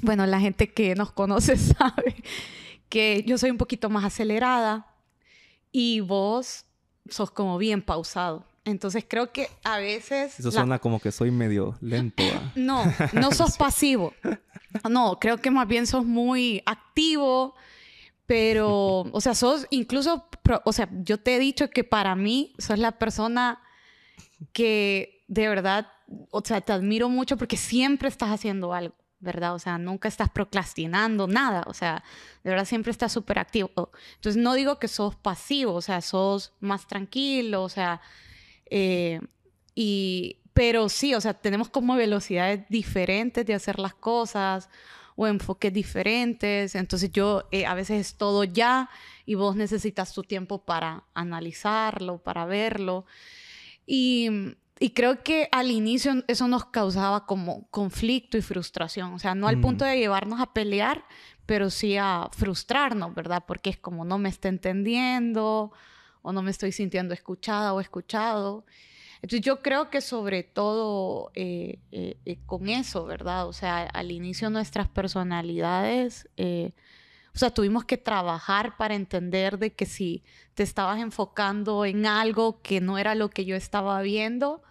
Bueno, 0.00 0.24
la 0.24 0.40
gente 0.40 0.72
que 0.72 0.94
nos 0.94 1.12
conoce 1.12 1.56
sabe 1.58 2.16
que 2.88 3.24
yo 3.26 3.36
soy 3.36 3.50
un 3.50 3.58
poquito 3.58 3.90
más 3.90 4.04
acelerada 4.04 4.93
y 5.76 5.98
vos 5.98 6.66
sos 7.10 7.32
como 7.32 7.58
bien 7.58 7.82
pausado. 7.82 8.44
Entonces 8.64 9.04
creo 9.06 9.32
que 9.32 9.50
a 9.64 9.78
veces... 9.78 10.38
Eso 10.38 10.52
suena 10.52 10.78
como 10.78 11.00
que 11.00 11.10
soy 11.10 11.32
medio 11.32 11.76
lento. 11.80 12.22
¿ah? 12.22 12.52
No, 12.56 12.84
no 13.12 13.32
sos 13.32 13.56
pasivo. 13.58 14.14
No, 14.88 15.18
creo 15.18 15.38
que 15.38 15.50
más 15.50 15.66
bien 15.66 15.88
sos 15.88 16.04
muy 16.04 16.62
activo, 16.64 17.56
pero, 18.24 19.00
o 19.00 19.20
sea, 19.20 19.34
sos 19.34 19.66
incluso, 19.70 20.28
o 20.64 20.72
sea, 20.72 20.88
yo 21.02 21.18
te 21.18 21.34
he 21.34 21.38
dicho 21.40 21.68
que 21.70 21.82
para 21.82 22.14
mí 22.14 22.54
sos 22.58 22.78
la 22.78 22.92
persona 22.92 23.60
que 24.52 25.24
de 25.26 25.48
verdad, 25.48 25.88
o 26.30 26.40
sea, 26.44 26.60
te 26.60 26.72
admiro 26.72 27.08
mucho 27.08 27.36
porque 27.36 27.56
siempre 27.56 28.08
estás 28.08 28.30
haciendo 28.30 28.72
algo. 28.72 28.94
¿Verdad? 29.20 29.54
O 29.54 29.58
sea, 29.58 29.78
nunca 29.78 30.08
estás 30.08 30.30
procrastinando 30.30 31.26
nada, 31.26 31.64
o 31.66 31.74
sea, 31.74 32.04
de 32.42 32.50
verdad 32.50 32.64
siempre 32.66 32.90
estás 32.90 33.12
súper 33.12 33.38
activo. 33.38 33.70
Entonces, 34.16 34.40
no 34.40 34.54
digo 34.54 34.78
que 34.78 34.88
sos 34.88 35.16
pasivo, 35.16 35.74
o 35.74 35.82
sea, 35.82 36.00
sos 36.00 36.52
más 36.60 36.86
tranquilo, 36.86 37.62
o 37.62 37.68
sea, 37.68 38.00
eh, 38.66 39.20
y, 39.74 40.38
pero 40.52 40.88
sí, 40.88 41.14
o 41.14 41.20
sea, 41.20 41.34
tenemos 41.34 41.68
como 41.68 41.96
velocidades 41.96 42.64
diferentes 42.68 43.44
de 43.46 43.54
hacer 43.54 43.78
las 43.78 43.94
cosas 43.94 44.68
o 45.16 45.26
enfoques 45.26 45.72
diferentes. 45.72 46.74
Entonces 46.74 47.10
yo 47.12 47.48
eh, 47.50 47.66
a 47.66 47.74
veces 47.74 48.00
es 48.00 48.14
todo 48.16 48.44
ya 48.44 48.88
y 49.26 49.34
vos 49.34 49.56
necesitas 49.56 50.12
tu 50.12 50.22
tiempo 50.22 50.64
para 50.64 51.04
analizarlo, 51.14 52.18
para 52.18 52.44
verlo. 52.46 53.06
Y, 53.86 54.56
y 54.84 54.90
creo 54.90 55.22
que 55.22 55.48
al 55.50 55.70
inicio 55.70 56.12
eso 56.28 56.46
nos 56.46 56.66
causaba 56.66 57.24
como 57.24 57.66
conflicto 57.70 58.36
y 58.36 58.42
frustración. 58.42 59.14
O 59.14 59.18
sea, 59.18 59.34
no 59.34 59.48
al 59.48 59.58
punto 59.58 59.86
de 59.86 59.96
llevarnos 59.96 60.42
a 60.42 60.52
pelear, 60.52 61.06
pero 61.46 61.70
sí 61.70 61.96
a 61.96 62.28
frustrarnos, 62.32 63.14
¿verdad? 63.14 63.44
Porque 63.46 63.70
es 63.70 63.78
como 63.78 64.04
no 64.04 64.18
me 64.18 64.28
está 64.28 64.48
entendiendo 64.48 65.72
o 66.20 66.32
no 66.34 66.42
me 66.42 66.50
estoy 66.50 66.70
sintiendo 66.70 67.14
escuchada 67.14 67.72
o 67.72 67.80
escuchado. 67.80 68.66
Entonces 69.22 69.40
yo 69.40 69.62
creo 69.62 69.88
que 69.88 70.02
sobre 70.02 70.42
todo 70.42 71.30
eh, 71.34 71.78
eh, 71.90 72.18
eh, 72.26 72.36
con 72.44 72.68
eso, 72.68 73.06
¿verdad? 73.06 73.48
O 73.48 73.54
sea, 73.54 73.84
al 73.84 74.12
inicio 74.12 74.50
nuestras 74.50 74.86
personalidades, 74.88 76.28
o 76.36 77.38
sea, 77.38 77.48
tuvimos 77.48 77.86
que 77.86 77.96
trabajar 77.96 78.76
para 78.76 78.94
entender 78.94 79.58
de 79.58 79.72
que 79.72 79.86
si 79.86 80.24
te 80.52 80.62
estabas 80.62 81.00
enfocando 81.00 81.86
en 81.86 82.04
algo 82.04 82.60
que 82.60 82.82
no 82.82 82.98
era 82.98 83.14
lo 83.14 83.30
que 83.30 83.46
yo 83.46 83.56
estaba 83.56 84.02
viendo, 84.02 84.62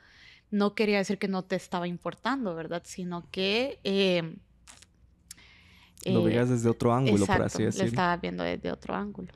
no 0.54 0.76
quería 0.76 1.00
decir 1.00 1.18
que 1.18 1.28
no 1.28 1.42
te 1.44 1.56
estaba 1.56 1.88
importando, 1.88 2.54
¿verdad? 2.54 2.84
Sino 2.86 3.28
que... 3.32 3.80
lo 6.06 6.24
veías 6.24 6.48
desde 6.48 6.70
otro 6.70 6.94
ángulo, 6.94 7.26
por 7.26 7.42
así 7.42 7.64
decirlo. 7.64 7.86
Lo 7.86 7.90
estabas 7.90 8.22
viendo 8.22 8.44
desde 8.44 8.72
otro 8.72 8.94
ángulo. 8.94 9.30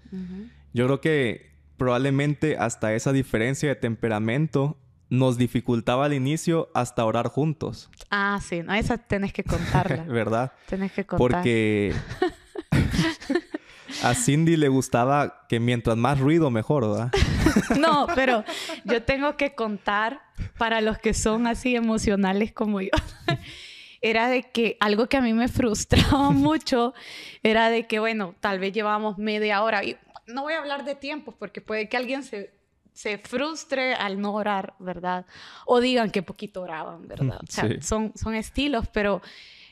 Yo 0.73 0.85
creo 0.85 1.01
que 1.01 1.49
probablemente 1.75 2.55
hasta 2.57 2.93
esa 2.93 3.11
diferencia 3.13 3.67
de 3.67 3.75
temperamento 3.75 4.77
nos 5.09 5.39
dificultaba 5.39 6.05
al 6.05 6.13
inicio 6.13 6.69
hasta 6.75 7.03
orar 7.03 7.29
juntos. 7.29 7.89
Ah, 8.11 8.39
sí, 8.43 8.61
no, 8.61 8.75
esa 8.75 8.99
tenés 8.99 9.33
que 9.33 9.43
contarla. 9.43 10.03
¿Verdad? 10.07 10.51
Tenés 10.67 10.91
que 10.91 11.03
contar. 11.03 11.31
Porque 11.31 11.95
a 14.03 14.13
Cindy 14.13 14.55
le 14.55 14.67
gustaba 14.67 15.47
que 15.49 15.59
mientras 15.59 15.97
más 15.97 16.19
ruido, 16.19 16.51
mejor, 16.51 16.87
¿verdad? 16.87 17.11
no, 17.79 18.07
pero 18.15 18.43
yo 18.85 19.03
tengo 19.03 19.37
que 19.37 19.55
contar 19.55 20.21
para 20.57 20.81
los 20.81 20.97
que 20.97 21.13
son 21.13 21.47
así 21.47 21.75
emocionales 21.75 22.51
como 22.51 22.81
yo. 22.81 22.91
era 24.01 24.29
de 24.29 24.43
que 24.43 24.77
algo 24.79 25.07
que 25.07 25.17
a 25.17 25.21
mí 25.21 25.33
me 25.33 25.47
frustraba 25.47 26.29
mucho 26.31 26.93
era 27.43 27.69
de 27.69 27.87
que, 27.87 27.99
bueno, 27.99 28.35
tal 28.39 28.59
vez 28.59 28.73
llevábamos 28.73 29.17
media 29.17 29.63
hora. 29.63 29.83
Y 29.83 29.97
no 30.27 30.43
voy 30.43 30.53
a 30.53 30.59
hablar 30.59 30.85
de 30.85 30.95
tiempos 30.95 31.35
porque 31.37 31.61
puede 31.61 31.89
que 31.89 31.97
alguien 31.97 32.23
se 32.23 32.57
se 32.97 33.19
frustre 33.19 33.93
al 33.93 34.19
no 34.19 34.33
orar, 34.33 34.73
¿verdad? 34.79 35.27
O 35.67 35.79
digan 35.79 36.09
que 36.09 36.23
poquito 36.23 36.63
oraban, 36.63 37.07
¿verdad? 37.07 37.41
O 37.47 37.51
sea, 37.51 37.69
son, 37.79 38.11
son 38.15 38.33
estilos, 38.33 38.87
pero 38.91 39.21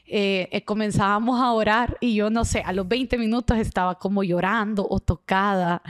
eh, 0.08 0.50
eh, 0.52 0.64
comenzábamos 0.64 1.42
a 1.42 1.52
orar 1.52 1.98
y 2.00 2.14
yo 2.14 2.30
no 2.30 2.46
sé, 2.46 2.62
a 2.62 2.74
los 2.74 2.88
20 2.88 3.18
minutos 3.18 3.58
estaba 3.58 3.96
como 3.96 4.24
llorando 4.24 4.86
o 4.88 5.00
tocada. 5.00 5.82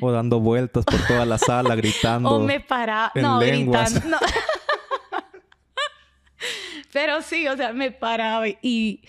O 0.00 0.12
dando 0.12 0.38
vueltas 0.38 0.84
por 0.84 1.04
toda 1.06 1.26
la 1.26 1.38
sala, 1.38 1.74
gritando. 1.74 2.30
o 2.30 2.38
me 2.38 2.60
paraba, 2.60 3.10
no, 3.16 3.40
gritando. 3.40 4.00
No. 4.06 4.18
pero 6.92 7.20
sí, 7.20 7.48
o 7.48 7.56
sea, 7.56 7.72
me 7.72 7.90
paraba 7.90 8.46
y, 8.48 9.02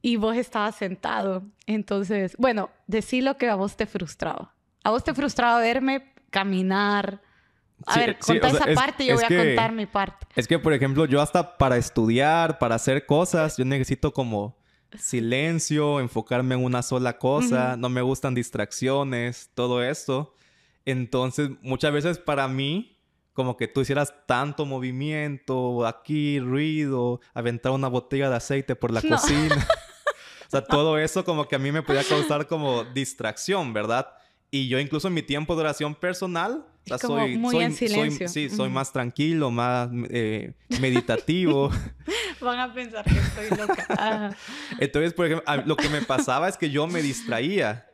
y 0.00 0.16
vos 0.16 0.36
estabas 0.36 0.76
sentado. 0.76 1.42
Entonces, 1.66 2.36
bueno, 2.38 2.70
decí 2.86 3.20
lo 3.20 3.36
que 3.36 3.50
a 3.50 3.54
vos 3.54 3.76
te 3.76 3.86
frustraba. 3.86 4.54
A 4.82 4.90
vos 4.90 5.04
te 5.04 5.12
frustraba 5.12 5.60
verme 5.60 6.10
caminar. 6.30 7.20
A 7.86 7.98
ver, 7.98 8.18
conta 8.18 8.48
esa 8.48 8.66
parte 8.74 9.04
y 9.04 9.08
yo 9.08 9.14
voy 9.14 9.24
a 9.24 9.28
contar 9.28 9.72
mi 9.72 9.86
parte. 9.86 10.26
Es 10.36 10.46
que, 10.46 10.58
por 10.58 10.72
ejemplo, 10.72 11.06
yo 11.06 11.20
hasta 11.20 11.56
para 11.56 11.76
estudiar, 11.76 12.58
para 12.58 12.74
hacer 12.74 13.06
cosas, 13.06 13.56
yo 13.56 13.64
necesito 13.64 14.12
como 14.12 14.60
silencio, 14.98 16.00
enfocarme 16.00 16.54
en 16.54 16.64
una 16.64 16.82
sola 16.82 17.18
cosa, 17.18 17.76
no 17.76 17.88
me 17.88 18.02
gustan 18.02 18.34
distracciones, 18.34 19.50
todo 19.54 19.82
esto. 19.82 20.34
Entonces, 20.84 21.50
muchas 21.62 21.92
veces 21.92 22.18
para 22.18 22.48
mí, 22.48 22.98
como 23.32 23.56
que 23.56 23.68
tú 23.68 23.80
hicieras 23.82 24.12
tanto 24.26 24.66
movimiento, 24.66 25.86
aquí 25.86 26.40
ruido, 26.40 27.20
aventar 27.34 27.72
una 27.72 27.88
botella 27.88 28.28
de 28.28 28.36
aceite 28.36 28.74
por 28.74 28.90
la 28.90 29.00
cocina. 29.02 29.56
o 30.46 30.50
sea, 30.50 30.64
todo 30.64 30.98
eso 30.98 31.24
como 31.24 31.46
que 31.46 31.56
a 31.56 31.58
mí 31.58 31.70
me 31.70 31.82
podía 31.82 32.04
causar 32.04 32.46
como 32.46 32.84
distracción, 32.84 33.72
¿verdad? 33.72 34.08
Y 34.50 34.68
yo 34.68 34.80
incluso 34.80 35.08
en 35.08 35.14
mi 35.14 35.22
tiempo 35.22 35.54
de 35.54 35.60
oración 35.60 35.94
personal, 35.94 36.66
soy, 36.98 37.36
muy 37.38 37.56
en 37.58 37.74
silencio. 37.74 38.28
sí, 38.28 38.48
soy 38.48 38.68
más 38.68 38.92
tranquilo, 38.92 39.50
más 39.50 39.90
eh, 40.10 40.54
meditativo. 40.80 41.70
Van 42.40 42.58
a 42.58 42.72
pensar 42.72 43.04
que 43.04 43.18
estoy 43.18 43.58
loca. 43.58 44.36
Entonces, 44.80 45.12
por 45.12 45.26
ejemplo, 45.26 45.62
lo 45.66 45.76
que 45.76 45.88
me 45.88 46.02
pasaba 46.02 46.48
es 46.48 46.56
que 46.56 46.70
yo 46.70 46.86
me 46.86 47.02
distraía. 47.02 47.86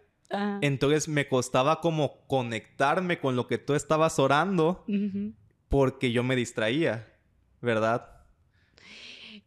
Entonces 0.61 1.07
me 1.07 1.29
costaba 1.29 1.81
como 1.81 2.27
conectarme 2.27 3.21
con 3.21 3.37
lo 3.37 3.47
que 3.47 3.59
tú 3.59 3.75
estabas 3.75 4.19
orando 4.19 4.85
porque 5.69 6.11
yo 6.11 6.23
me 6.23 6.35
distraía, 6.35 7.13
¿verdad? 7.61 8.11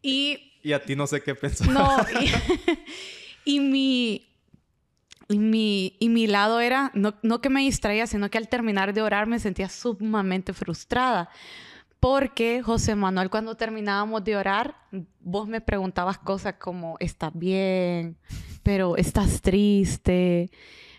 Y... 0.01 0.45
Y 0.61 0.73
a 0.73 0.83
ti 0.83 0.95
no 0.95 1.07
sé 1.07 1.21
qué 1.21 1.35
pensar. 1.35 1.69
No, 1.69 1.97
y 3.45 3.59
mi 3.61 4.28
y 5.29 5.37
mi, 5.37 5.95
y 5.99 6.09
mi 6.09 6.25
lado 6.25 6.59
era, 6.59 6.91
no, 6.95 7.13
no 7.21 7.39
que 7.39 7.49
me 7.49 7.61
distraía, 7.61 8.07
sino 8.07 8.31
que 8.31 8.39
al 8.39 8.49
terminar 8.49 8.93
de 8.93 9.03
orar 9.03 9.27
me 9.27 9.39
sentía 9.39 9.69
sumamente 9.69 10.53
frustrada. 10.53 11.29
Porque 11.99 12.63
José 12.63 12.95
Manuel, 12.95 13.29
cuando 13.29 13.55
terminábamos 13.55 14.23
de 14.23 14.35
orar, 14.35 14.75
vos 15.19 15.47
me 15.47 15.61
preguntabas 15.61 16.17
cosas 16.17 16.55
como, 16.55 16.97
¿estás 16.99 17.31
bien? 17.35 18.17
Pero 18.63 18.97
estás 18.97 19.41
triste. 19.41 20.49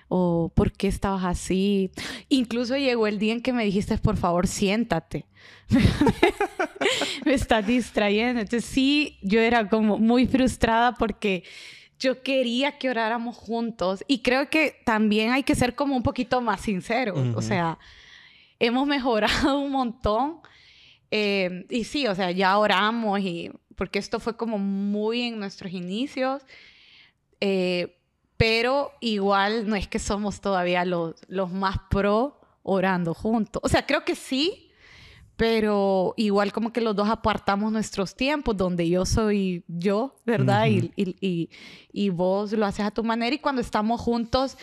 O 0.08 0.52
¿por 0.54 0.72
qué 0.72 0.88
estabas 0.88 1.24
así? 1.24 1.90
Incluso 2.28 2.76
llegó 2.76 3.06
el 3.06 3.18
día 3.18 3.32
en 3.32 3.42
que 3.42 3.52
me 3.52 3.64
dijiste, 3.64 3.96
por 3.98 4.16
favor, 4.16 4.46
siéntate. 4.46 5.24
me 7.24 7.34
estás 7.34 7.66
distrayendo. 7.66 8.40
Entonces 8.40 8.68
sí, 8.68 9.18
yo 9.22 9.40
era 9.40 9.68
como 9.68 9.98
muy 9.98 10.26
frustrada 10.26 10.94
porque 10.94 11.44
yo 12.00 12.22
quería 12.22 12.78
que 12.78 12.88
oráramos 12.88 13.36
juntos 13.36 14.02
y 14.08 14.22
creo 14.22 14.48
que 14.48 14.80
también 14.84 15.32
hay 15.32 15.42
que 15.42 15.54
ser 15.54 15.74
como 15.74 15.94
un 15.94 16.02
poquito 16.02 16.40
más 16.40 16.62
sinceros. 16.62 17.36
O 17.36 17.42
sea, 17.42 17.78
hemos 18.58 18.86
mejorado 18.86 19.60
un 19.60 19.70
montón. 19.70 20.40
Eh, 21.10 21.66
y 21.68 21.84
sí, 21.84 22.06
o 22.06 22.14
sea, 22.14 22.30
ya 22.30 22.56
oramos 22.56 23.20
y 23.20 23.50
porque 23.76 23.98
esto 23.98 24.18
fue 24.18 24.36
como 24.36 24.58
muy 24.58 25.22
en 25.22 25.38
nuestros 25.38 25.72
inicios. 25.72 26.42
Eh, 27.40 27.98
pero 28.38 28.92
igual 29.00 29.68
no 29.68 29.76
es 29.76 29.86
que 29.86 29.98
somos 29.98 30.40
todavía 30.40 30.86
los, 30.86 31.16
los 31.28 31.52
más 31.52 31.76
pro 31.90 32.40
orando 32.62 33.12
juntos. 33.12 33.60
O 33.62 33.68
sea, 33.68 33.84
creo 33.84 34.06
que 34.06 34.14
sí, 34.14 34.69
pero 35.40 36.12
igual 36.18 36.52
como 36.52 36.70
que 36.70 36.82
los 36.82 36.94
dos 36.94 37.08
apartamos 37.08 37.72
nuestros 37.72 38.14
tiempos, 38.14 38.54
donde 38.58 38.86
yo 38.90 39.06
soy 39.06 39.64
yo, 39.68 40.14
¿verdad? 40.26 40.66
y, 40.66 40.92
y, 40.96 41.48
y, 41.90 42.10
vos 42.10 42.52
lo 42.52 42.66
haces 42.66 42.84
a 42.84 42.90
tu 42.90 43.02
manera 43.02 43.34
y 43.34 43.38
cuando 43.38 43.62
estamos 43.62 44.02
juntos 44.02 44.58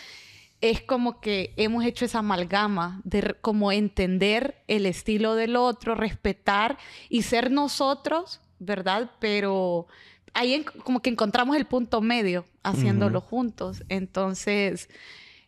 es 0.61 0.83
como 0.83 1.19
que 1.19 1.51
hemos 1.57 1.83
hecho 1.83 2.05
esa 2.05 2.19
amalgama 2.19 3.01
de 3.03 3.35
como 3.41 3.71
entender 3.71 4.63
el 4.67 4.85
estilo 4.85 5.33
del 5.33 5.55
otro, 5.55 5.95
respetar 5.95 6.77
y 7.09 7.23
ser 7.23 7.49
nosotros, 7.49 8.39
¿verdad? 8.59 9.09
Pero 9.17 9.87
ahí 10.35 10.63
como 10.83 10.99
que 10.99 11.09
encontramos 11.09 11.57
el 11.57 11.65
punto 11.65 12.01
medio 12.01 12.45
haciéndolo 12.61 13.19
juntos. 13.19 13.83
Entonces, 13.89 14.89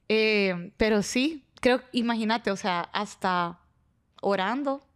eh, 0.08 0.72
pero 0.78 1.04
sí, 1.04 1.44
creo, 1.62 1.84
imagínate, 1.92 2.50
o 2.50 2.56
sea, 2.56 2.82
hasta 2.94 3.60
orando 4.24 4.89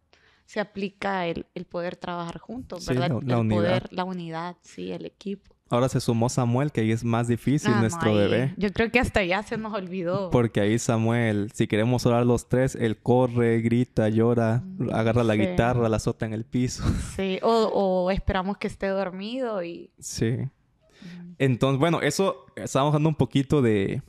se 0.44 0.60
aplica 0.60 1.26
el, 1.26 1.46
poder 1.68 1.96
trabajar 1.96 2.38
juntos, 2.38 2.86
¿verdad? 2.86 3.10
la, 3.22 3.34
el 3.34 3.40
unidad. 3.40 3.56
poder, 3.56 3.88
la 3.90 4.04
unidad, 4.04 4.56
sí, 4.62 4.92
el 4.92 5.06
equipo. 5.06 5.54
Ahora 5.70 5.88
se 5.88 5.98
sumó 5.98 6.28
Samuel, 6.28 6.70
que 6.70 6.82
ahí 6.82 6.92
es 6.92 7.02
más 7.02 7.26
difícil 7.26 7.72
ah, 7.74 7.80
nuestro 7.80 8.14
bebé. 8.14 8.54
Yo 8.58 8.70
creo 8.72 8.90
que 8.90 9.00
hasta 9.00 9.24
ya 9.24 9.42
se 9.42 9.56
nos 9.56 9.72
olvidó. 9.72 10.30
Porque 10.30 10.60
ahí 10.60 10.78
Samuel, 10.78 11.50
si 11.54 11.66
queremos 11.66 12.04
orar 12.04 12.26
los 12.26 12.48
tres, 12.48 12.76
él 12.76 12.98
corre, 12.98 13.60
grita, 13.60 14.08
llora, 14.10 14.62
mm, 14.64 14.90
agarra 14.92 15.24
la 15.24 15.36
guitarra, 15.36 15.88
la 15.88 15.96
azota 15.96 16.26
en 16.26 16.34
el 16.34 16.44
piso. 16.44 16.84
Sí, 17.16 17.40
o, 17.42 18.10
esperamos 18.10 18.58
que 18.58 18.66
esté 18.66 18.88
dormido 18.88 19.64
y... 19.64 19.90
Sí. 19.98 20.36
Entonces, 21.38 21.80
bueno, 21.80 22.02
eso, 22.02 22.44
estamos 22.56 22.88
hablando 22.88 23.08
un 23.08 23.16
poquito 23.16 23.62
de, 23.62 24.02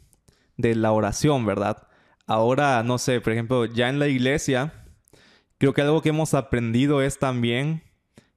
de 0.57 0.75
la 0.75 0.91
oración, 0.91 1.45
¿verdad? 1.45 1.87
Ahora, 2.27 2.83
no 2.83 2.97
sé, 2.97 3.21
por 3.21 3.33
ejemplo, 3.33 3.65
ya 3.65 3.89
en 3.89 3.97
la 3.97 4.07
iglesia 4.07 4.84
creo 5.57 5.73
que 5.73 5.81
algo 5.81 6.01
que 6.01 6.09
hemos 6.09 6.33
aprendido 6.33 7.01
es 7.01 7.19
también 7.19 7.83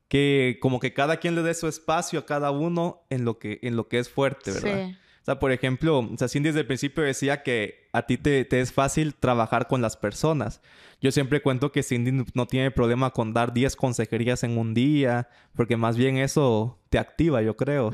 que 0.08 0.58
como 0.60 0.80
que 0.80 0.94
cada 0.94 1.18
quien 1.18 1.34
le 1.34 1.42
dé 1.42 1.54
su 1.54 1.68
espacio 1.68 2.20
a 2.20 2.26
cada 2.26 2.50
uno 2.50 3.02
en 3.10 3.25
lo 3.25 3.38
que, 3.38 3.58
en 3.62 3.76
lo 3.76 3.88
que 3.88 3.98
es 3.98 4.08
fuerte, 4.08 4.52
¿verdad? 4.52 4.87
Sí. 4.88 4.96
O 5.22 5.25
sea, 5.25 5.38
por 5.38 5.52
ejemplo, 5.52 5.98
o 5.98 6.16
sea, 6.16 6.26
Cindy 6.28 6.48
desde 6.48 6.60
el 6.60 6.66
principio 6.66 7.02
decía 7.02 7.42
que 7.42 7.88
a 7.92 8.06
ti 8.06 8.16
te, 8.16 8.46
te, 8.46 8.60
es 8.60 8.72
fácil 8.72 9.14
trabajar 9.14 9.66
con 9.66 9.82
las 9.82 9.94
personas. 9.98 10.62
Yo 11.02 11.12
siempre 11.12 11.42
cuento 11.42 11.70
que 11.70 11.82
Cindy 11.82 12.25
no 12.32 12.46
tiene 12.46 12.70
problema 12.70 13.10
con 13.10 13.34
dar 13.34 13.52
10 13.52 13.76
consejerías 13.76 14.42
en 14.42 14.56
un 14.56 14.72
día, 14.72 15.28
porque 15.54 15.76
más 15.76 15.98
bien 15.98 16.16
eso 16.16 16.78
te 16.88 16.98
activa, 16.98 17.42
yo 17.42 17.56
creo. 17.56 17.92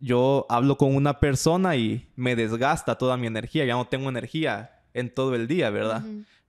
Yo 0.00 0.46
hablo 0.48 0.78
con 0.78 0.96
una 0.96 1.20
persona 1.20 1.76
y 1.76 2.08
me 2.16 2.34
desgasta 2.34 2.96
toda 2.96 3.18
mi 3.18 3.26
energía, 3.26 3.66
ya 3.66 3.74
no 3.74 3.86
tengo 3.86 4.08
energía 4.08 4.80
en 4.94 5.12
todo 5.12 5.34
el 5.34 5.46
día, 5.46 5.70
¿verdad? 5.70 6.02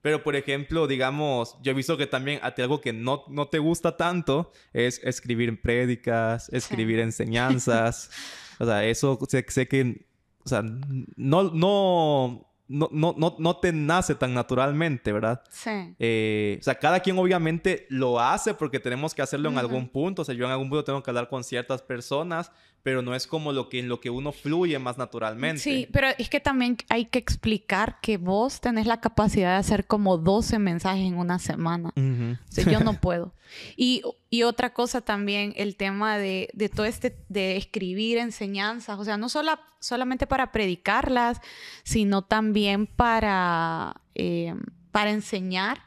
Pero, 0.03 0.21
por 0.21 0.35
ejemplo, 0.35 0.85
digamos, 0.85 1.55
yo 1.61 1.71
he 1.71 1.73
visto 1.73 1.95
que 1.95 2.07
también 2.07 2.37
a 2.43 2.53
ti 2.53 2.61
algo 2.61 2.81
que 2.81 2.91
no, 2.91 3.23
no 3.29 3.47
te 3.47 3.57
gusta 3.57 3.95
tanto 3.95 4.51
es 4.73 4.99
escribir 5.01 5.61
prédicas, 5.61 6.49
escribir 6.51 6.99
enseñanzas. 7.09 8.11
o 8.59 8.65
sea, 8.65 8.83
eso 8.83 9.17
sé, 9.29 9.45
sé, 9.47 9.65
que, 9.65 10.05
o 10.43 10.49
sea, 10.49 10.61
no, 10.61 11.43
no, 11.43 12.45
no, 12.67 12.89
no, 12.91 13.35
no, 13.39 13.57
te 13.57 13.71
nace 13.71 14.15
tan 14.15 14.33
naturalmente, 14.33 15.13
¿verdad? 15.13 15.41
Sí. 15.49 15.95
Eh, 15.97 16.57
o 16.59 16.63
sea, 16.63 16.75
cada 16.75 16.99
quien 16.99 17.17
obviamente 17.17 17.87
lo 17.89 18.19
hace 18.19 18.53
porque 18.53 18.81
tenemos 18.81 19.15
que 19.15 19.21
hacerlo 19.21 19.49
en 19.49 19.57
algún 19.57 19.87
punto. 19.87 20.23
O 20.23 20.25
sea, 20.25 20.35
yo 20.35 20.43
en 20.43 20.51
algún 20.51 20.69
punto 20.69 20.83
tengo 20.83 21.01
que 21.01 21.11
hablar 21.11 21.29
con 21.29 21.45
ciertas 21.45 21.81
personas, 21.81 22.51
pero 22.83 23.01
no 23.01 23.15
es 23.15 23.27
como 23.27 23.53
lo 23.53 23.69
que 23.69 23.79
en 23.79 23.87
lo 23.87 24.01
que 24.01 24.09
uno 24.09 24.33
fluye 24.33 24.77
más 24.77 24.97
naturalmente. 24.97 25.61
Sí, 25.61 25.87
pero 25.91 26.09
es 26.17 26.29
que 26.29 26.41
también 26.41 26.77
hay 26.89 27.05
que 27.05 27.17
explicar 27.17 27.99
que 28.01 28.17
vos 28.17 28.59
tenés 28.59 28.85
la 28.85 28.99
capacidad 28.99 29.53
de 29.53 29.57
hacer 29.57 29.87
como 29.87 30.17
12 30.17 30.59
mensajes 30.59 31.05
en 31.05 31.17
una 31.17 31.39
semana. 31.39 31.93
O 31.95 32.51
sea, 32.51 32.65
yo 32.65 32.81
no 32.81 32.93
puedo. 33.01 33.33
Y, 33.77 34.01
y, 34.29 34.43
otra 34.43 34.73
cosa 34.73 34.99
también, 34.99 35.53
el 35.55 35.77
tema 35.77 36.17
de, 36.17 36.49
de, 36.53 36.67
todo 36.67 36.85
este, 36.85 37.17
de 37.29 37.55
escribir 37.55 38.17
enseñanzas, 38.17 38.99
o 38.99 39.05
sea, 39.05 39.15
no 39.15 39.29
solo, 39.29 39.57
solamente 39.79 40.27
para 40.27 40.51
predicarlas, 40.51 41.39
sino 41.83 42.23
también 42.23 42.87
para, 42.87 44.01
eh, 44.13 44.55
para 44.91 45.11
enseñar. 45.11 45.81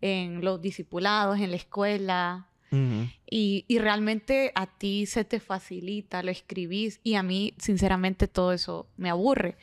en 0.00 0.44
los 0.44 0.62
discipulados, 0.62 1.40
en 1.40 1.50
la 1.50 1.56
escuela. 1.56 2.47
Y, 2.70 3.64
y, 3.66 3.78
realmente 3.78 4.52
a 4.54 4.66
ti 4.66 5.06
se 5.06 5.24
te 5.24 5.40
facilita, 5.40 6.22
lo 6.22 6.30
escribís 6.30 7.00
y 7.02 7.14
a 7.14 7.22
mí 7.22 7.54
sinceramente 7.58 8.28
todo 8.28 8.52
eso 8.52 8.88
me 8.96 9.10
aburre. 9.10 9.56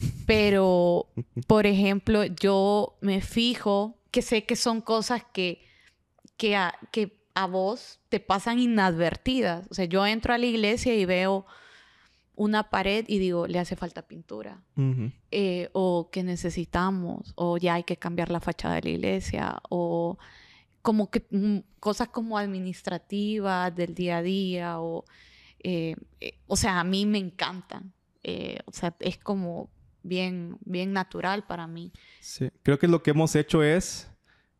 Pero, 0.26 1.08
por 1.46 1.66
ejemplo, 1.66 2.24
yo 2.24 2.96
me 3.00 3.20
fijo 3.20 3.98
que 4.10 4.22
sé 4.22 4.44
que 4.44 4.56
son 4.56 4.80
cosas 4.80 5.22
que, 5.32 5.64
que, 6.36 6.56
a, 6.56 6.74
que 6.92 7.18
a 7.34 7.46
vos 7.46 8.00
te 8.08 8.20
pasan 8.20 8.58
inadvertidas. 8.58 9.66
O 9.70 9.74
sea, 9.74 9.84
yo 9.84 10.06
entro 10.06 10.34
a 10.34 10.38
la 10.38 10.46
iglesia 10.46 10.94
y 10.94 11.04
veo 11.04 11.46
una 12.38 12.70
pared 12.70 13.04
y 13.08 13.18
digo, 13.18 13.46
le 13.46 13.58
hace 13.58 13.76
falta 13.76 14.02
pintura. 14.02 14.62
Eh, 15.30 15.68
o 15.72 16.08
que 16.10 16.22
necesitamos, 16.22 17.32
o 17.34 17.58
ya 17.58 17.74
hay 17.74 17.82
que 17.82 17.96
cambiar 17.96 18.30
la 18.30 18.40
fachada 18.40 18.76
de 18.76 18.82
la 18.82 18.88
iglesia, 18.90 19.58
o 19.68 20.18
como 20.88 21.10
que 21.10 21.26
mm, 21.30 21.58
cosas 21.80 22.08
como 22.08 22.38
administrativas 22.38 23.76
del 23.76 23.94
día 23.94 24.16
a 24.16 24.22
día, 24.22 24.80
o, 24.80 25.04
eh, 25.58 25.94
eh, 26.18 26.38
o 26.46 26.56
sea, 26.56 26.80
a 26.80 26.84
mí 26.84 27.04
me 27.04 27.18
encantan. 27.18 27.92
o 28.64 28.72
sea, 28.72 28.96
es 29.00 29.18
como 29.18 29.68
bien, 30.02 30.56
bien 30.64 30.94
natural 30.94 31.44
para 31.46 31.66
mí. 31.66 31.92
Sí, 32.20 32.48
creo 32.62 32.78
que 32.78 32.88
lo 32.88 33.02
que 33.02 33.10
hemos 33.10 33.36
hecho 33.36 33.62
es 33.62 34.10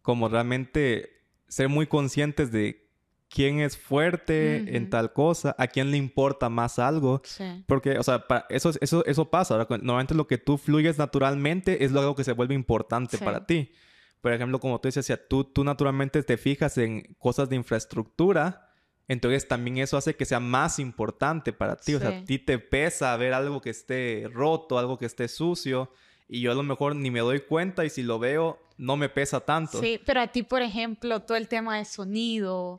como 0.03 0.29
realmente 0.29 1.09
ser 1.49 1.71
muy 1.71 1.87
conscientes 1.87 2.53
de 2.53 2.87
quién 3.31 3.61
es 3.61 3.79
fuerte 3.79 4.77
en 4.77 4.91
tal 4.91 5.15
cosa, 5.15 5.57
a 5.57 5.67
quién 5.67 5.91
le 5.91 5.97
importa 5.97 6.51
más 6.51 6.79
algo. 6.79 7.23
Sí. 7.25 7.65
Porque, 7.67 7.99
o 7.99 8.03
sea, 8.03 8.23
eso, 8.51 8.71
eso, 8.83 9.03
eso 9.07 9.31
pasa. 9.31 9.57
Normalmente 9.57 10.15
lo 10.15 10.27
que 10.27 10.37
tú 10.37 10.59
fluyes 10.59 10.99
naturalmente 10.99 11.87
es 11.87 11.95
algo 11.95 12.15
que 12.15 12.25
se 12.25 12.33
vuelve 12.33 12.55
importante 12.55 13.17
para 13.17 13.47
ti. 13.47 13.73
Por 14.21 14.33
ejemplo, 14.33 14.59
como 14.59 14.81
tú 14.81 14.89
decías, 14.89 15.21
tú, 15.29 15.45
tú 15.45 15.65
naturalmente 15.65 16.23
te 16.23 16.37
fijas 16.37 16.79
en 16.79 17.15
cosas 17.19 17.49
de 17.49 17.57
infraestructura, 17.57 18.73
entonces 19.07 19.49
también 19.49 19.79
eso 19.79 19.97
hace 19.97 20.17
que 20.17 20.25
sea 20.25 20.41
más 20.41 20.79
importante 20.79 21.53
para 21.53 21.77
ti. 21.77 21.95
O 21.95 21.99
sea, 21.99 22.09
a 22.11 22.25
ti 22.25 22.39
te 22.39 22.59
pesa 22.59 23.17
ver 23.17 23.33
algo 23.33 23.61
que 23.61 23.71
esté 23.71 24.29
roto, 24.33 24.79
algo 24.79 24.99
que 24.99 25.07
esté 25.07 25.29
sucio 25.29 25.91
y 26.29 26.43
yo 26.43 26.53
a 26.53 26.55
lo 26.55 26.63
mejor 26.63 26.95
ni 26.95 27.11
me 27.11 27.21
doy 27.21 27.41
cuenta 27.41 27.85
y 27.87 27.91
si 27.91 28.03
lo 28.03 28.19
veo 28.19 28.59
no 28.77 28.97
me 28.97 29.09
pesa 29.09 29.41
tanto. 29.41 29.81
Sí, 29.81 30.01
pero 30.05 30.21
a 30.21 30.29
ti, 30.29 30.43
por 30.43 30.63
ejemplo, 30.63 31.21
todo 31.21 31.37
el 31.37 31.49
tema 31.49 31.79
de 31.79 31.85
sonido, 31.85 32.79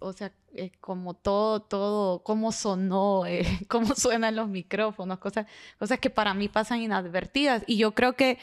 o 0.00 0.12
sea, 0.12 0.32
eh, 0.54 0.72
como 0.80 1.14
todo, 1.14 1.60
todo, 1.60 2.22
cómo 2.24 2.52
sonó, 2.52 3.24
eh, 3.24 3.44
cómo 3.68 3.94
suenan 3.94 4.36
los 4.36 4.48
micrófonos, 4.48 5.18
cosas, 5.18 5.46
cosas 5.78 6.00
que 6.00 6.10
para 6.10 6.34
mí 6.34 6.48
pasan 6.48 6.82
inadvertidas. 6.82 7.62
Y 7.66 7.78
yo 7.78 7.92
creo 7.92 8.14
que 8.14 8.38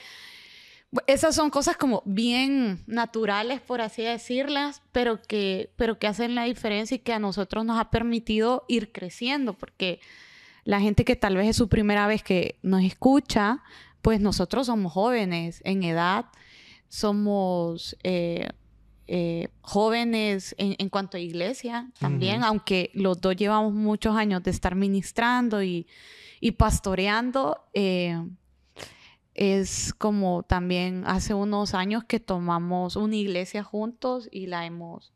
esas 1.05 1.35
son 1.35 1.49
cosas 1.49 1.77
como 1.77 2.01
bien 2.05 2.83
naturales, 2.87 3.61
por 3.61 3.81
así 3.81 4.01
decirlas, 4.01 4.81
pero 4.91 5.21
que, 5.21 5.71
pero 5.75 5.99
que 5.99 6.07
hacen 6.07 6.33
la 6.35 6.45
diferencia 6.45 6.95
y 6.95 6.99
que 6.99 7.13
a 7.13 7.19
nosotros 7.19 7.63
nos 7.63 7.79
ha 7.79 7.91
permitido 7.91 8.65
ir 8.67 8.91
creciendo, 8.91 9.53
porque 9.53 9.99
la 10.63 10.79
gente 10.79 11.05
que 11.05 11.15
tal 11.15 11.35
vez 11.35 11.47
es 11.47 11.55
su 11.55 11.69
primera 11.69 12.07
vez 12.07 12.23
que 12.23 12.57
nos 12.63 12.83
escucha, 12.83 13.61
pues 14.01 14.19
nosotros 14.19 14.67
somos 14.67 14.93
jóvenes 14.93 15.61
en 15.63 15.83
edad, 15.83 16.25
somos 16.87 17.95
eh, 18.03 18.49
eh, 19.07 19.49
jóvenes 19.61 20.55
en, 20.57 20.89
cuanto 20.89 21.17
a 21.17 21.19
iglesia 21.19 21.91
también, 21.99 22.43
aunque 22.43 22.89
los 22.93 23.21
dos 23.21 23.35
llevamos 23.35 23.73
muchos 23.73 24.15
años 24.15 24.41
de 24.43 24.51
estar 24.51 24.75
ministrando 24.75 25.61
y, 25.61 25.87
pastoreando. 26.57 27.59
Eh, 27.73 28.19
es 29.39 29.93
como 29.93 30.43
también 30.43 31.03
hace 31.07 31.33
unos 31.33 31.73
años 31.73 32.03
que 32.03 32.19
tomamos 32.19 32.97
una 32.97 33.15
iglesia 33.15 33.63
juntos 33.63 34.27
y 34.33 34.47
la 34.47 34.65
hemos 34.65 35.13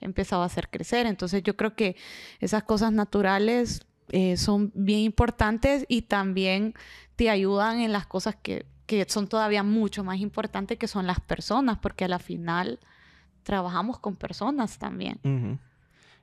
empezado 0.00 0.42
a 0.42 0.46
hacer 0.46 0.70
crecer. 0.70 1.04
Entonces 1.04 1.42
yo 1.42 1.58
creo 1.58 1.76
que 1.76 1.94
esas 2.40 2.62
cosas 2.62 2.90
naturales 2.90 3.86
son 4.36 4.72
bien 4.74 5.00
importantes 5.00 5.84
y 5.88 6.02
también 6.02 6.72
te 7.16 7.28
ayudan 7.28 7.80
en 7.80 7.92
las 7.92 8.06
cosas 8.06 8.34
que, 8.34 8.64
son 9.08 9.28
todavía 9.28 9.62
mucho 9.62 10.04
más 10.04 10.20
importantes, 10.20 10.78
que 10.78 10.88
son 10.88 11.06
las 11.06 11.20
personas, 11.20 11.76
porque 11.76 12.06
a 12.06 12.08
la 12.08 12.18
final 12.18 12.78
trabajamos 13.42 13.98
con 13.98 14.16
personas 14.16 14.78
también. 14.78 15.60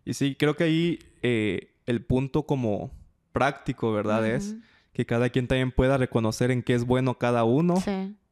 Y 0.05 0.15
sí, 0.15 0.33
creo 0.33 0.55
que 0.55 0.63
ahí 0.63 0.99
eh, 1.21 1.75
el 1.85 2.03
punto 2.03 2.47
como 2.47 2.89
práctico, 3.31 3.93
¿verdad? 3.93 4.25
Es 4.25 4.55
que 4.93 5.05
cada 5.05 5.29
quien 5.29 5.47
también 5.47 5.71
pueda 5.71 5.97
reconocer 5.97 6.51
en 6.51 6.63
qué 6.63 6.75
es 6.75 6.85
bueno 6.85 7.17
cada 7.17 7.43
uno 7.43 7.75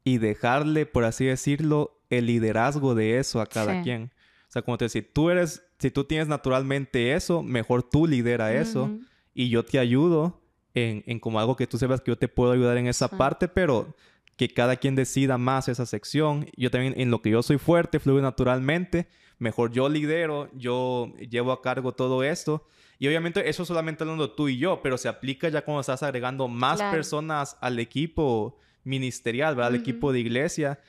y 0.03 0.17
dejarle, 0.19 0.85
por 0.85 1.03
así 1.03 1.25
decirlo, 1.25 1.99
el 2.09 2.27
liderazgo 2.27 2.95
de 2.95 3.19
eso 3.19 3.41
a 3.41 3.47
cada 3.47 3.81
quien. 3.81 4.11
O 4.47 4.51
sea, 4.51 4.61
como 4.61 4.77
te 4.77 4.85
decía, 4.85 5.01
si 5.01 5.07
tú 5.07 5.29
eres, 5.29 5.63
si 5.79 5.91
tú 5.91 6.03
tienes 6.03 6.27
naturalmente 6.27 7.13
eso, 7.13 7.41
mejor 7.41 7.83
tú 7.83 8.05
lidera 8.05 8.53
eso 8.53 8.91
y 9.33 9.49
yo 9.49 9.63
te 9.63 9.79
ayudo 9.79 10.41
en, 10.73 11.19
como 11.19 11.39
algo 11.39 11.55
que 11.55 11.67
tú 11.67 11.77
sepas 11.77 12.01
que 12.01 12.11
yo 12.11 12.17
te 12.17 12.27
puedo 12.27 12.51
ayudar 12.51 12.77
en 12.77 12.87
esa 12.87 13.07
parte, 13.07 13.47
pero 13.47 13.95
que 14.35 14.53
cada 14.53 14.75
quien 14.75 14.95
decida 14.95 15.37
más 15.37 15.67
esa 15.67 15.85
sección. 15.85 16.47
Yo 16.57 16.69
también 16.71 16.93
en 16.97 17.11
lo 17.11 17.21
que 17.21 17.29
yo 17.29 17.43
soy 17.43 17.57
fuerte, 17.57 17.99
fluye 17.99 18.21
naturalmente, 18.21 19.07
mejor 19.41 19.71
yo 19.71 19.89
lidero, 19.89 20.49
yo 20.53 21.13
llevo 21.17 21.51
a 21.51 21.61
cargo 21.61 21.93
todo 21.93 22.23
esto. 22.23 22.67
Y 22.99 23.07
obviamente 23.07 23.49
eso 23.49 23.65
solamente 23.65 24.03
hablando 24.03 24.31
tú 24.31 24.47
y 24.47 24.57
yo, 24.59 24.81
pero 24.83 24.97
se 24.97 25.09
aplica 25.09 25.49
ya 25.49 25.63
cuando 25.63 25.81
estás 25.81 26.03
agregando 26.03 26.47
más 26.47 26.81
personas 26.83 27.57
al 27.59 27.79
equipo 27.79 28.57
ministerial, 28.83 29.55
¿verdad? 29.55 29.73
Al 29.73 29.79
equipo 29.79 30.13
de 30.13 30.19
iglesia. 30.19 30.79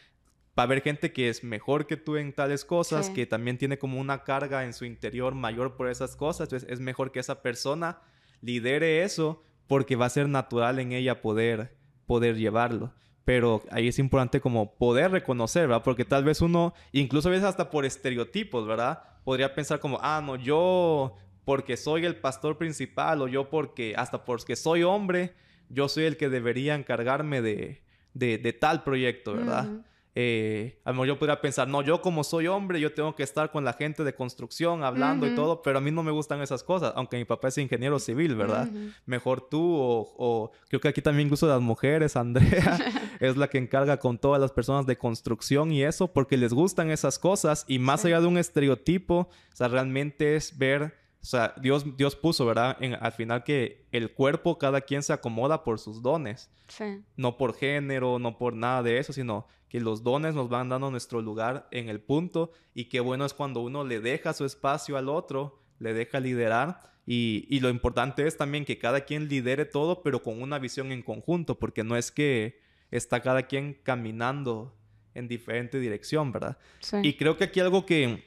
Para 0.54 0.66
ver 0.66 0.82
gente 0.82 1.14
que 1.14 1.30
es 1.30 1.42
mejor 1.42 1.86
que 1.86 1.96
tú 1.96 2.18
en 2.18 2.34
tales 2.34 2.66
cosas, 2.66 3.08
que 3.08 3.24
también 3.24 3.56
tiene 3.56 3.78
como 3.78 3.98
una 3.98 4.22
carga 4.22 4.64
en 4.64 4.74
su 4.74 4.84
interior 4.84 5.34
mayor 5.34 5.76
por 5.76 5.88
esas 5.88 6.14
cosas. 6.14 6.48
Entonces 6.48 6.68
es 6.70 6.78
mejor 6.78 7.10
que 7.10 7.20
esa 7.20 7.40
persona 7.40 8.00
lidere 8.42 9.02
eso 9.02 9.42
porque 9.66 9.96
va 9.96 10.04
a 10.04 10.10
ser 10.10 10.28
natural 10.28 10.78
en 10.78 10.92
ella 10.92 11.22
poder, 11.22 11.74
poder 12.04 12.36
llevarlo. 12.36 12.92
Pero 13.24 13.62
ahí 13.70 13.88
es 13.88 13.98
importante 13.98 14.40
como 14.40 14.74
poder 14.74 15.12
reconocer, 15.12 15.68
¿verdad? 15.68 15.84
Porque 15.84 16.04
tal 16.04 16.24
vez 16.24 16.40
uno, 16.40 16.74
incluso 16.90 17.28
a 17.28 17.32
veces 17.32 17.46
hasta 17.46 17.70
por 17.70 17.84
estereotipos, 17.84 18.66
¿verdad? 18.66 19.02
Podría 19.24 19.54
pensar 19.54 19.78
como, 19.78 19.98
ah, 20.02 20.20
no, 20.24 20.36
yo 20.36 21.14
porque 21.44 21.76
soy 21.76 22.04
el 22.04 22.16
pastor 22.16 22.58
principal 22.58 23.22
o 23.22 23.28
yo 23.28 23.50
porque, 23.50 23.94
hasta 23.96 24.24
porque 24.24 24.56
soy 24.56 24.82
hombre, 24.82 25.34
yo 25.68 25.88
soy 25.88 26.04
el 26.04 26.16
que 26.16 26.28
debería 26.28 26.74
encargarme 26.74 27.42
de, 27.42 27.82
de, 28.14 28.52
tal 28.52 28.82
proyecto, 28.82 29.34
¿verdad? 29.34 29.68
Eh, 30.14 30.78
a 30.84 30.90
lo 30.90 30.94
mejor 30.94 31.06
yo 31.08 31.18
podría 31.18 31.40
pensar, 31.40 31.68
no, 31.68 31.80
yo 31.80 32.02
como 32.02 32.22
soy 32.22 32.46
hombre, 32.46 32.78
yo 32.80 32.92
tengo 32.92 33.16
que 33.16 33.22
estar 33.22 33.50
con 33.50 33.64
la 33.64 33.72
gente 33.72 34.04
de 34.04 34.14
construcción 34.14 34.84
hablando 34.84 35.26
y 35.26 35.34
todo, 35.34 35.62
pero 35.62 35.78
a 35.78 35.80
mí 35.80 35.90
no 35.90 36.02
me 36.02 36.10
gustan 36.10 36.42
esas 36.42 36.62
cosas, 36.62 36.92
aunque 36.96 37.16
mi 37.16 37.24
papá 37.24 37.48
es 37.48 37.56
ingeniero 37.56 37.98
civil, 37.98 38.36
¿verdad? 38.36 38.68
Mejor 39.06 39.48
tú 39.48 39.60
o, 39.62 40.52
creo 40.68 40.80
que 40.80 40.88
aquí 40.88 41.00
también 41.00 41.28
incluso 41.28 41.46
las 41.46 41.62
mujeres, 41.62 42.16
Andrea, 42.22 42.78
es 43.20 43.38
la 43.38 43.48
que 43.48 43.56
encarga 43.56 43.98
con 43.98 44.18
todas 44.18 44.40
las 44.40 44.52
personas 44.52 44.84
de 44.84 44.98
construcción 44.98 45.72
y 45.72 45.82
eso, 45.82 46.12
porque 46.12 46.36
les 46.36 46.52
gustan 46.52 46.90
esas 46.90 47.18
cosas 47.18 47.64
y 47.66 47.78
más 47.78 48.04
allá 48.04 48.20
de 48.20 48.26
un 48.26 48.36
estereotipo, 48.36 49.14
o 49.14 49.56
sea, 49.56 49.68
realmente 49.68 50.36
es 50.36 50.58
ver... 50.58 51.01
O 51.22 51.24
sea, 51.24 51.54
Dios, 51.60 51.96
Dios 51.96 52.16
puso, 52.16 52.44
¿verdad? 52.44 52.76
En, 52.80 52.94
al 52.94 53.12
final 53.12 53.44
que 53.44 53.86
el 53.92 54.12
cuerpo, 54.12 54.58
cada 54.58 54.80
quien 54.80 55.04
se 55.04 55.12
acomoda 55.12 55.62
por 55.62 55.78
sus 55.78 56.02
dones. 56.02 56.50
Sí. 56.66 57.02
No 57.16 57.36
por 57.36 57.54
género, 57.54 58.18
no 58.18 58.38
por 58.38 58.54
nada 58.54 58.82
de 58.82 58.98
eso, 58.98 59.12
sino 59.12 59.46
que 59.68 59.80
los 59.80 60.02
dones 60.02 60.34
nos 60.34 60.48
van 60.48 60.68
dando 60.68 60.90
nuestro 60.90 61.22
lugar 61.22 61.68
en 61.70 61.88
el 61.88 62.00
punto 62.00 62.50
y 62.74 62.86
qué 62.86 63.00
bueno 63.00 63.24
es 63.24 63.32
cuando 63.32 63.60
uno 63.60 63.84
le 63.84 64.00
deja 64.00 64.34
su 64.34 64.44
espacio 64.44 64.98
al 64.98 65.08
otro, 65.08 65.62
le 65.78 65.94
deja 65.94 66.20
liderar 66.20 66.82
y, 67.06 67.46
y, 67.48 67.60
lo 67.60 67.70
importante 67.70 68.26
es 68.26 68.36
también 68.36 68.64
que 68.64 68.78
cada 68.78 69.00
quien 69.06 69.28
lidere 69.28 69.64
todo 69.64 70.02
pero 70.02 70.22
con 70.22 70.42
una 70.42 70.58
visión 70.58 70.92
en 70.92 71.02
conjunto 71.02 71.58
porque 71.58 71.84
no 71.84 71.96
es 71.96 72.12
que 72.12 72.60
está 72.90 73.20
cada 73.20 73.44
quien 73.44 73.74
caminando 73.82 74.76
en 75.14 75.26
diferente 75.26 75.80
dirección, 75.80 76.32
¿verdad? 76.32 76.58
Sí. 76.80 76.98
Y 77.02 77.14
creo 77.14 77.38
que 77.38 77.44
aquí 77.44 77.60
algo 77.60 77.86
que 77.86 78.24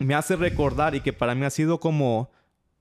me 0.00 0.14
hace 0.14 0.34
recordar 0.34 0.94
y 0.94 1.00
que 1.00 1.12
para 1.12 1.34
mí 1.34 1.44
ha 1.44 1.50
sido 1.50 1.78
como 1.78 2.30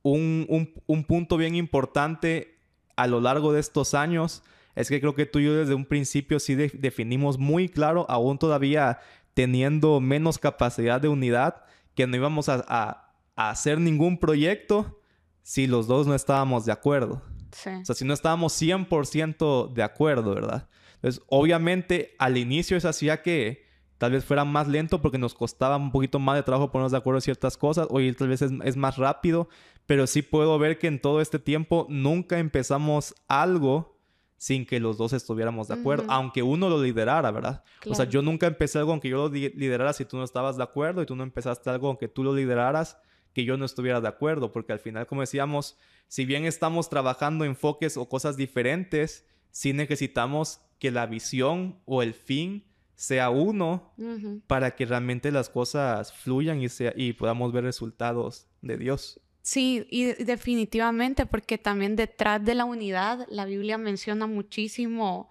un, 0.01 0.45
un, 0.49 0.73
un 0.87 1.03
punto 1.03 1.37
bien 1.37 1.55
importante 1.55 2.57
a 2.95 3.05
lo 3.07 3.21
largo 3.21 3.53
de 3.53 3.59
estos 3.59 3.93
años 3.93 4.43
es 4.75 4.87
que 4.87 5.01
creo 5.01 5.13
que 5.13 5.25
tú 5.25 5.39
y 5.39 5.45
yo 5.45 5.55
desde 5.55 5.73
un 5.73 5.85
principio 5.85 6.39
sí 6.39 6.55
definimos 6.55 7.37
muy 7.37 7.67
claro, 7.67 8.05
aún 8.09 8.37
todavía 8.37 8.99
teniendo 9.33 9.99
menos 9.99 10.37
capacidad 10.37 11.01
de 11.01 11.09
unidad, 11.09 11.63
que 11.95 12.07
no 12.07 12.15
íbamos 12.15 12.47
a, 12.49 13.05
hacer 13.35 13.79
ningún 13.79 14.17
proyecto 14.17 14.99
si 15.43 15.65
los 15.65 15.87
dos 15.87 16.07
no 16.07 16.15
estábamos 16.15 16.65
de 16.65 16.73
acuerdo. 16.73 17.21
O 17.51 17.85
sea, 17.85 17.95
si 17.95 18.05
no 18.05 18.13
estábamos 18.13 18.53
100% 18.61 19.73
de 19.73 19.83
acuerdo, 19.83 20.35
¿verdad? 20.35 20.67
Entonces, 20.95 21.23
obviamente, 21.27 22.15
al 22.19 22.37
inicio 22.37 22.75
eso 22.75 22.89
hacía 22.89 23.21
que 23.21 23.65
tal 23.99 24.13
vez 24.13 24.25
fuera 24.25 24.45
más 24.45 24.67
lento 24.67 25.01
porque 25.01 25.19
nos 25.19 25.35
costaba 25.35 25.77
un 25.77 25.91
poquito 25.91 26.17
más 26.17 26.37
de 26.37 26.43
trabajo 26.43 26.71
ponernos 26.71 26.93
de 26.93 26.97
acuerdo 26.97 27.17
en 27.17 27.21
ciertas 27.21 27.57
cosas. 27.57 27.85
Hoy 27.91 28.11
tal 28.13 28.29
vez 28.29 28.41
es, 28.41 28.51
es 28.63 28.75
más 28.75 28.97
rápido, 28.97 29.49
pero 29.85 30.07
sí 30.07 30.23
puedo 30.23 30.57
ver 30.57 30.79
que 30.79 30.87
en 30.87 30.99
todo 30.99 31.21
este 31.21 31.37
tiempo 31.37 31.85
nunca 31.89 32.39
empezamos 32.39 33.13
algo 33.27 33.99
sin 34.37 34.65
que 34.65 34.79
los 34.79 34.97
dos 34.97 35.11
estuviéramos 35.11 35.67
de 35.67 35.73
acuerdo, 35.73 36.05
aunque 36.07 36.41
uno 36.41 36.69
lo 36.69 36.81
liderara, 36.81 37.29
¿verdad? 37.29 37.61
O 37.85 37.93
sea, 37.93 38.05
yo 38.05 38.21
nunca 38.21 38.47
empecé 38.47 38.79
algo 38.79 38.91
aunque 38.91 39.09
yo 39.09 39.27
lo 39.27 39.29
liderara 39.29 39.91
si 39.91 40.05
tú 40.05 40.15
no 40.15 40.23
estabas 40.23 40.55
de 40.55 40.63
acuerdo 40.63 41.01
y 41.01 41.05
tú 41.05 41.17
no 41.17 41.23
empezaste 41.23 41.69
algo 41.69 41.89
aunque 41.89 42.07
tú 42.07 42.23
lo 42.23 42.33
lideraras 42.33 42.97
que 43.33 43.43
yo 43.43 43.57
no 43.57 43.65
estuviera 43.65 43.99
de 43.99 44.07
acuerdo, 44.07 44.53
porque 44.53 44.71
al 44.71 44.79
final, 44.79 45.07
como 45.07 45.21
decíamos, 45.21 45.77
si 46.07 46.23
bien 46.23 46.45
estamos 46.45 46.89
trabajando 46.89 47.43
enfoques 47.43 47.97
o 47.97 48.07
cosas 48.07 48.37
diferentes, 48.37 49.27
sí 49.51 49.73
necesitamos 49.73 50.61
que 50.79 50.89
la 50.89 51.05
visión 51.05 51.81
o 51.85 52.01
el 52.01 52.13
fin 52.13 52.68
sea 52.99 53.29
uno 53.29 53.93
para 54.45 54.75
que 54.75 54.85
realmente 54.85 55.31
las 55.31 55.49
cosas 55.49 56.11
fluyan 56.11 56.61
y, 56.61 56.67
sea, 56.67 56.91
y 56.97 57.13
podamos 57.13 57.53
ver 57.53 57.63
resultados 57.63 58.45
de 58.61 58.75
Dios. 58.75 59.21
Sí, 59.41 59.87
y 59.89 60.03
definitivamente, 60.25 61.25
porque 61.25 61.57
también 61.57 61.95
detrás 61.95 62.43
de 62.43 62.55
la 62.55 62.65
unidad, 62.65 63.25
la 63.29 63.45
Biblia 63.45 63.77
menciona 63.77 64.27
muchísimo 64.27 65.29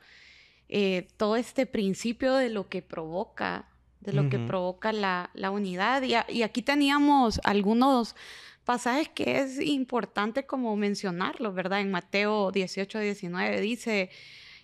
eh, 0.70 1.08
todo 1.18 1.36
este 1.36 1.66
principio 1.66 2.36
de 2.36 2.48
lo 2.48 2.70
que 2.70 2.80
provoca, 2.80 3.68
de 4.00 4.14
lo 4.14 4.30
que 4.30 4.38
provoca 4.38 4.94
la, 4.94 5.50
unidad. 5.52 6.02
Y, 6.04 6.14
y, 6.32 6.44
aquí 6.44 6.62
teníamos 6.62 7.38
algunos 7.44 8.16
pasajes 8.64 9.10
que 9.10 9.40
es 9.40 9.60
importante 9.60 10.46
como 10.46 10.74
mencionarlos, 10.74 11.54
¿verdad? 11.54 11.82
En 11.82 11.90
Mateo 11.90 12.50
18, 12.50 12.98
19 12.98 13.60
dice, 13.60 14.08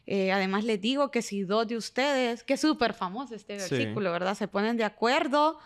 eh, 0.06 0.32
además 0.32 0.64
les 0.64 0.80
digo 0.80 1.10
que 1.10 1.22
si 1.22 1.42
dos 1.42 1.66
de 1.66 1.76
ustedes, 1.76 2.44
que 2.44 2.54
es 2.54 2.60
súper 2.60 2.94
famoso 2.94 3.34
este 3.34 3.56
versículo, 3.56 4.12
¿verdad? 4.12 4.34
Se 4.34 4.48
ponen 4.48 4.76
de 4.76 4.84
acuerdo 4.84 5.58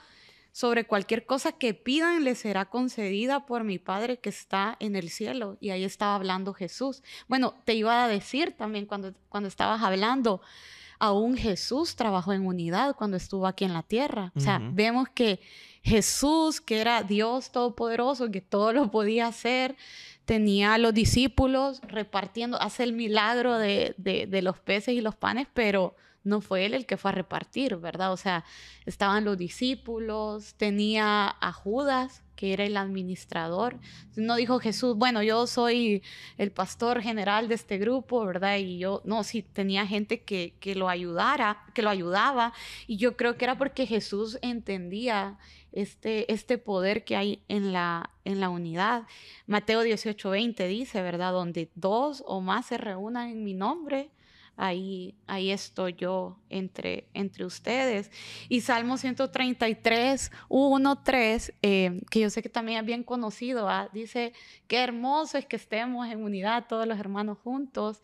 sobre 0.52 0.84
cualquier 0.84 1.26
cosa 1.26 1.52
que 1.52 1.74
pidan, 1.74 2.24
les 2.24 2.38
será 2.38 2.64
concedida 2.64 3.46
por 3.46 3.64
mi 3.64 3.78
Padre 3.78 4.18
que 4.18 4.28
está 4.28 4.76
en 4.80 4.96
el 4.96 5.10
cielo. 5.10 5.56
Y 5.60 5.70
ahí 5.70 5.84
estaba 5.84 6.14
hablando 6.14 6.54
Jesús. 6.54 7.02
Bueno, 7.28 7.54
te 7.64 7.74
iba 7.74 8.04
a 8.04 8.08
decir 8.08 8.56
también 8.56 8.86
cuando, 8.86 9.14
cuando 9.28 9.48
estabas 9.48 9.82
hablando, 9.82 10.40
aún 10.98 11.36
Jesús 11.36 11.96
trabajó 11.96 12.32
en 12.32 12.46
unidad 12.46 12.96
cuando 12.96 13.16
estuvo 13.16 13.46
aquí 13.46 13.64
en 13.64 13.72
la 13.72 13.82
tierra. 13.82 14.32
O 14.34 14.40
sea, 14.40 14.60
vemos 14.72 15.08
que 15.08 15.40
Jesús, 15.82 16.60
que 16.60 16.80
era 16.80 17.02
Dios 17.02 17.50
todopoderoso, 17.50 18.30
que 18.30 18.40
todo 18.40 18.72
lo 18.72 18.90
podía 18.90 19.26
hacer, 19.26 19.76
tenía 20.28 20.74
a 20.74 20.78
los 20.78 20.92
discípulos 20.92 21.80
repartiendo, 21.88 22.60
hace 22.60 22.82
el 22.82 22.92
milagro 22.92 23.56
de, 23.56 23.94
de, 23.96 24.42
los 24.42 24.58
peces 24.58 24.94
y 24.94 25.00
los 25.00 25.16
panes, 25.16 25.46
pero 25.54 25.96
no 26.22 26.42
fue 26.42 26.66
él 26.66 26.74
el 26.74 26.84
que 26.84 26.98
fue 26.98 27.12
a 27.12 27.14
repartir, 27.14 27.76
¿verdad? 27.76 28.12
O 28.12 28.18
sea, 28.18 28.44
estaban 28.84 29.24
los 29.24 29.38
discípulos, 29.38 30.54
tenía 30.58 31.34
a 31.40 31.52
Judas, 31.52 32.22
que 32.36 32.52
era 32.52 32.64
el 32.64 32.76
administrador. 32.76 33.80
No 34.16 34.36
dijo 34.36 34.60
Jesús, 34.60 34.96
bueno, 34.96 35.22
yo 35.22 35.46
soy 35.46 36.02
el 36.36 36.52
pastor 36.52 37.00
general 37.00 37.48
de 37.48 37.54
este 37.54 37.78
grupo, 37.78 38.24
¿verdad? 38.26 38.58
Y 38.58 38.78
yo, 38.78 39.00
no, 39.04 39.24
sí, 39.24 39.42
tenía 39.42 39.86
gente 39.86 40.20
que, 40.22 40.54
que 40.60 40.74
lo 40.74 40.90
ayudara, 40.90 41.64
que 41.74 41.82
lo 41.82 41.88
ayudaba. 41.88 42.52
Y 42.86 42.98
yo 42.98 43.16
creo 43.16 43.38
que 43.38 43.46
era 43.46 43.56
porque 43.56 43.86
Jesús 43.86 44.38
entendía 44.42 45.38
este, 45.72 46.32
este 46.32 46.58
poder 46.58 47.04
que 47.04 47.16
hay 47.16 47.42
en 47.48 47.72
la, 47.72 48.10
en 48.24 48.40
la 48.40 48.48
unidad. 48.48 49.04
Mateo 49.46 49.82
18:20 49.82 50.66
dice, 50.66 51.02
¿verdad? 51.02 51.32
Donde 51.32 51.70
dos 51.74 52.22
o 52.26 52.40
más 52.40 52.66
se 52.66 52.78
reúnan 52.78 53.30
en 53.30 53.44
mi 53.44 53.54
nombre, 53.54 54.10
ahí, 54.58 55.14
ahí 55.28 55.50
estoy 55.50 55.94
yo 55.94 56.36
entre, 56.50 57.06
entre 57.14 57.44
ustedes. 57.44 58.10
Y 58.48 58.60
Salmo 58.60 58.98
133, 58.98 60.32
1, 60.48 61.02
3, 61.02 61.52
que 61.62 62.20
yo 62.20 62.28
sé 62.28 62.42
que 62.42 62.48
también 62.48 62.80
es 62.80 62.84
bien 62.84 63.04
conocido, 63.04 63.68
¿ah? 63.68 63.88
dice, 63.92 64.32
qué 64.66 64.78
hermoso 64.78 65.38
es 65.38 65.46
que 65.46 65.56
estemos 65.56 66.08
en 66.08 66.22
unidad 66.22 66.66
todos 66.68 66.86
los 66.88 66.98
hermanos 66.98 67.38
juntos. 67.38 68.02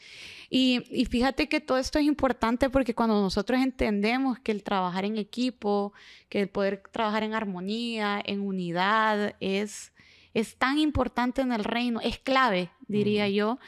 Y, 0.49 0.85
y 0.91 1.07
fíjate 1.07 1.49
que 1.49 1.61
todo 1.61 1.77
esto 1.77 1.99
es 1.99 2.05
importante 2.05 2.71
porque 2.71 2.95
cuando 2.95 3.21
nosotros 3.21 3.61
entendemos 3.61 4.39
que 4.39 4.53
el 4.53 4.63
trabajar 4.63 5.05
en 5.05 5.19
equipo, 5.19 5.93
que 6.29 6.43
el 6.43 6.49
poder 6.49 6.85
trabajar 6.93 7.25
en 7.25 7.35
armonía, 7.35 8.23
en 8.25 8.41
unidad, 8.41 9.35
es, 9.41 9.93
es 10.35 10.57
tan 10.57 10.79
importante 10.79 11.43
en 11.43 11.53
el 11.53 11.65
reino, 11.65 12.01
es 12.01 12.21
clave, 12.21 12.71
diría 12.87 13.29
yo. 13.29 13.59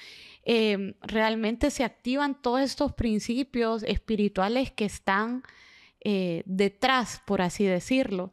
Em, 0.48 0.94
realmente 1.02 1.72
se 1.72 1.82
activan 1.82 2.40
todos 2.40 2.60
estos 2.60 2.92
principios 2.92 3.82
espirituales 3.82 4.70
que 4.70 4.84
están 4.84 5.42
eh, 6.00 6.44
detrás, 6.46 7.20
por 7.26 7.42
así 7.42 7.64
decirlo. 7.64 8.32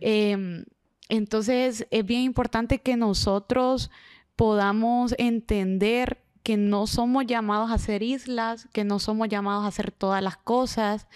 Em, 0.00 0.64
entonces 1.10 1.86
es 1.90 2.06
bien 2.06 2.22
importante 2.22 2.78
que 2.78 2.96
nosotros 2.96 3.90
podamos 4.34 5.14
entender 5.18 6.22
que 6.42 6.56
no 6.56 6.86
somos 6.86 7.26
llamados 7.26 7.70
a 7.70 7.76
ser 7.76 8.02
islas, 8.02 8.66
que 8.72 8.84
no 8.84 8.98
somos 8.98 9.28
llamados 9.28 9.64
a 9.64 9.68
hacer 9.68 9.92
todas 9.92 10.22
las 10.22 10.38
cosas. 10.38 11.06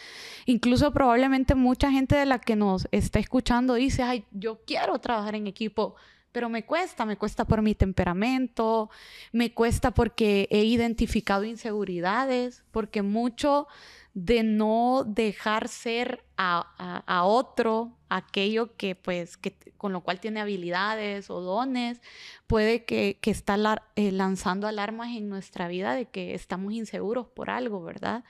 Incluso 0.44 0.92
probablemente 0.92 1.54
mucha 1.54 1.90
gente 1.90 2.14
de 2.14 2.26
la 2.26 2.40
que 2.40 2.56
nos 2.56 2.88
está 2.92 3.20
escuchando 3.20 3.72
dice, 3.72 4.02
ay, 4.02 4.26
yo 4.32 4.60
quiero 4.66 4.98
trabajar 4.98 5.34
en 5.34 5.46
equipo, 5.46 5.96
pero 6.36 6.50
me 6.50 6.66
cuesta, 6.66 7.06
me 7.06 7.16
cuesta 7.16 7.46
por 7.46 7.62
mi 7.62 7.74
temperamento, 7.74 8.90
me 9.32 9.54
cuesta 9.54 9.92
porque 9.92 10.46
he 10.50 10.64
identificado 10.64 11.44
inseguridades, 11.44 12.62
porque 12.72 13.00
mucho 13.00 13.68
de 14.12 14.42
no 14.42 15.04
dejar 15.06 15.68
ser 15.68 16.26
a, 16.36 17.22
otro 17.24 17.96
aquello 18.10 18.76
que 18.76 18.94
pues 18.94 19.38
que, 19.38 19.56
con 19.78 19.94
lo 19.94 20.02
cual 20.02 20.20
tiene 20.20 20.42
habilidades 20.42 21.30
o 21.30 21.40
dones 21.40 22.02
puede 22.46 22.84
que, 22.84 23.16
que 23.22 23.30
está 23.30 23.56
eh, 23.94 24.12
lanzando 24.12 24.66
alarmas 24.66 25.16
en 25.16 25.30
nuestra 25.30 25.68
vida 25.68 25.94
de 25.94 26.04
que 26.04 26.34
estamos 26.34 26.74
inseguros 26.74 27.28
por 27.28 27.48
algo 27.48 27.82
verdad 27.82 28.24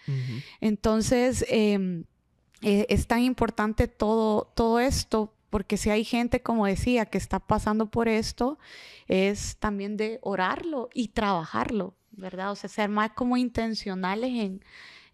entonces 0.61 1.45
em, 1.49 2.05
eh, 2.62 2.87
es 2.88 3.09
tan 3.09 3.23
importante 3.23 3.88
todo 3.88 4.53
todo 4.55 4.79
esto 4.79 5.36
porque 5.57 5.79
si 5.79 5.88
hay 5.88 6.05
gente, 6.05 6.42
como 6.42 6.66
decía, 6.66 7.07
que 7.07 7.16
está 7.16 7.38
pasando 7.40 7.87
por 7.87 8.09
esto, 8.09 8.59
es 9.09 9.57
también 9.57 9.97
de 9.97 10.19
orarlo 10.21 10.90
y 10.92 11.09
trabajarlo, 11.09 11.95
¿verdad? 12.11 12.51
O 12.51 12.57
sea, 12.57 12.69
ser 12.69 12.90
más 12.90 13.12
como 13.12 13.38
intencionales 13.38 14.33
en, 14.33 14.62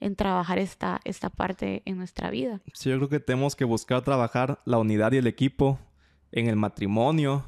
en 0.01 0.17
trabajar 0.17 0.59
esta, 0.59 1.01
esta 1.05 1.31
parte 1.31 1.83
en 1.85 1.97
nuestra 1.97 2.29
vida. 2.33 2.61
Sí, 2.73 2.91
yo 2.91 2.97
creo 2.97 3.09
que 3.09 3.21
tenemos 3.21 3.55
que 3.55 3.65
buscar 3.65 4.03
trabajar 4.03 4.61
la 4.65 4.79
unidad 4.79 5.13
y 5.13 5.19
el 5.19 5.29
equipo 5.29 5.79
en 6.33 6.49
el 6.49 6.57
matrimonio, 6.57 7.45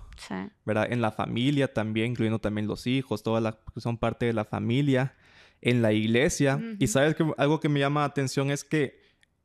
¿verdad? 0.65 0.87
En 0.93 1.03
la 1.03 1.11
familia 1.11 1.75
también, 1.75 2.13
incluyendo 2.13 2.39
también 2.39 2.69
los 2.69 2.87
hijos, 2.87 3.25
todas 3.25 3.43
las 3.43 3.57
que 3.75 3.81
son 3.81 3.99
parte 3.99 4.27
de 4.27 4.35
la 4.35 4.45
familia, 4.45 5.17
en 5.61 5.83
la 5.83 5.93
iglesia. 5.93 6.61
Y 6.79 6.87
sabes 6.87 7.17
que 7.17 7.29
algo 7.39 7.59
que 7.59 7.69
me 7.69 7.81
llama 7.81 8.03
la 8.03 8.07
atención 8.07 8.53
es 8.53 8.63
que 8.63 9.03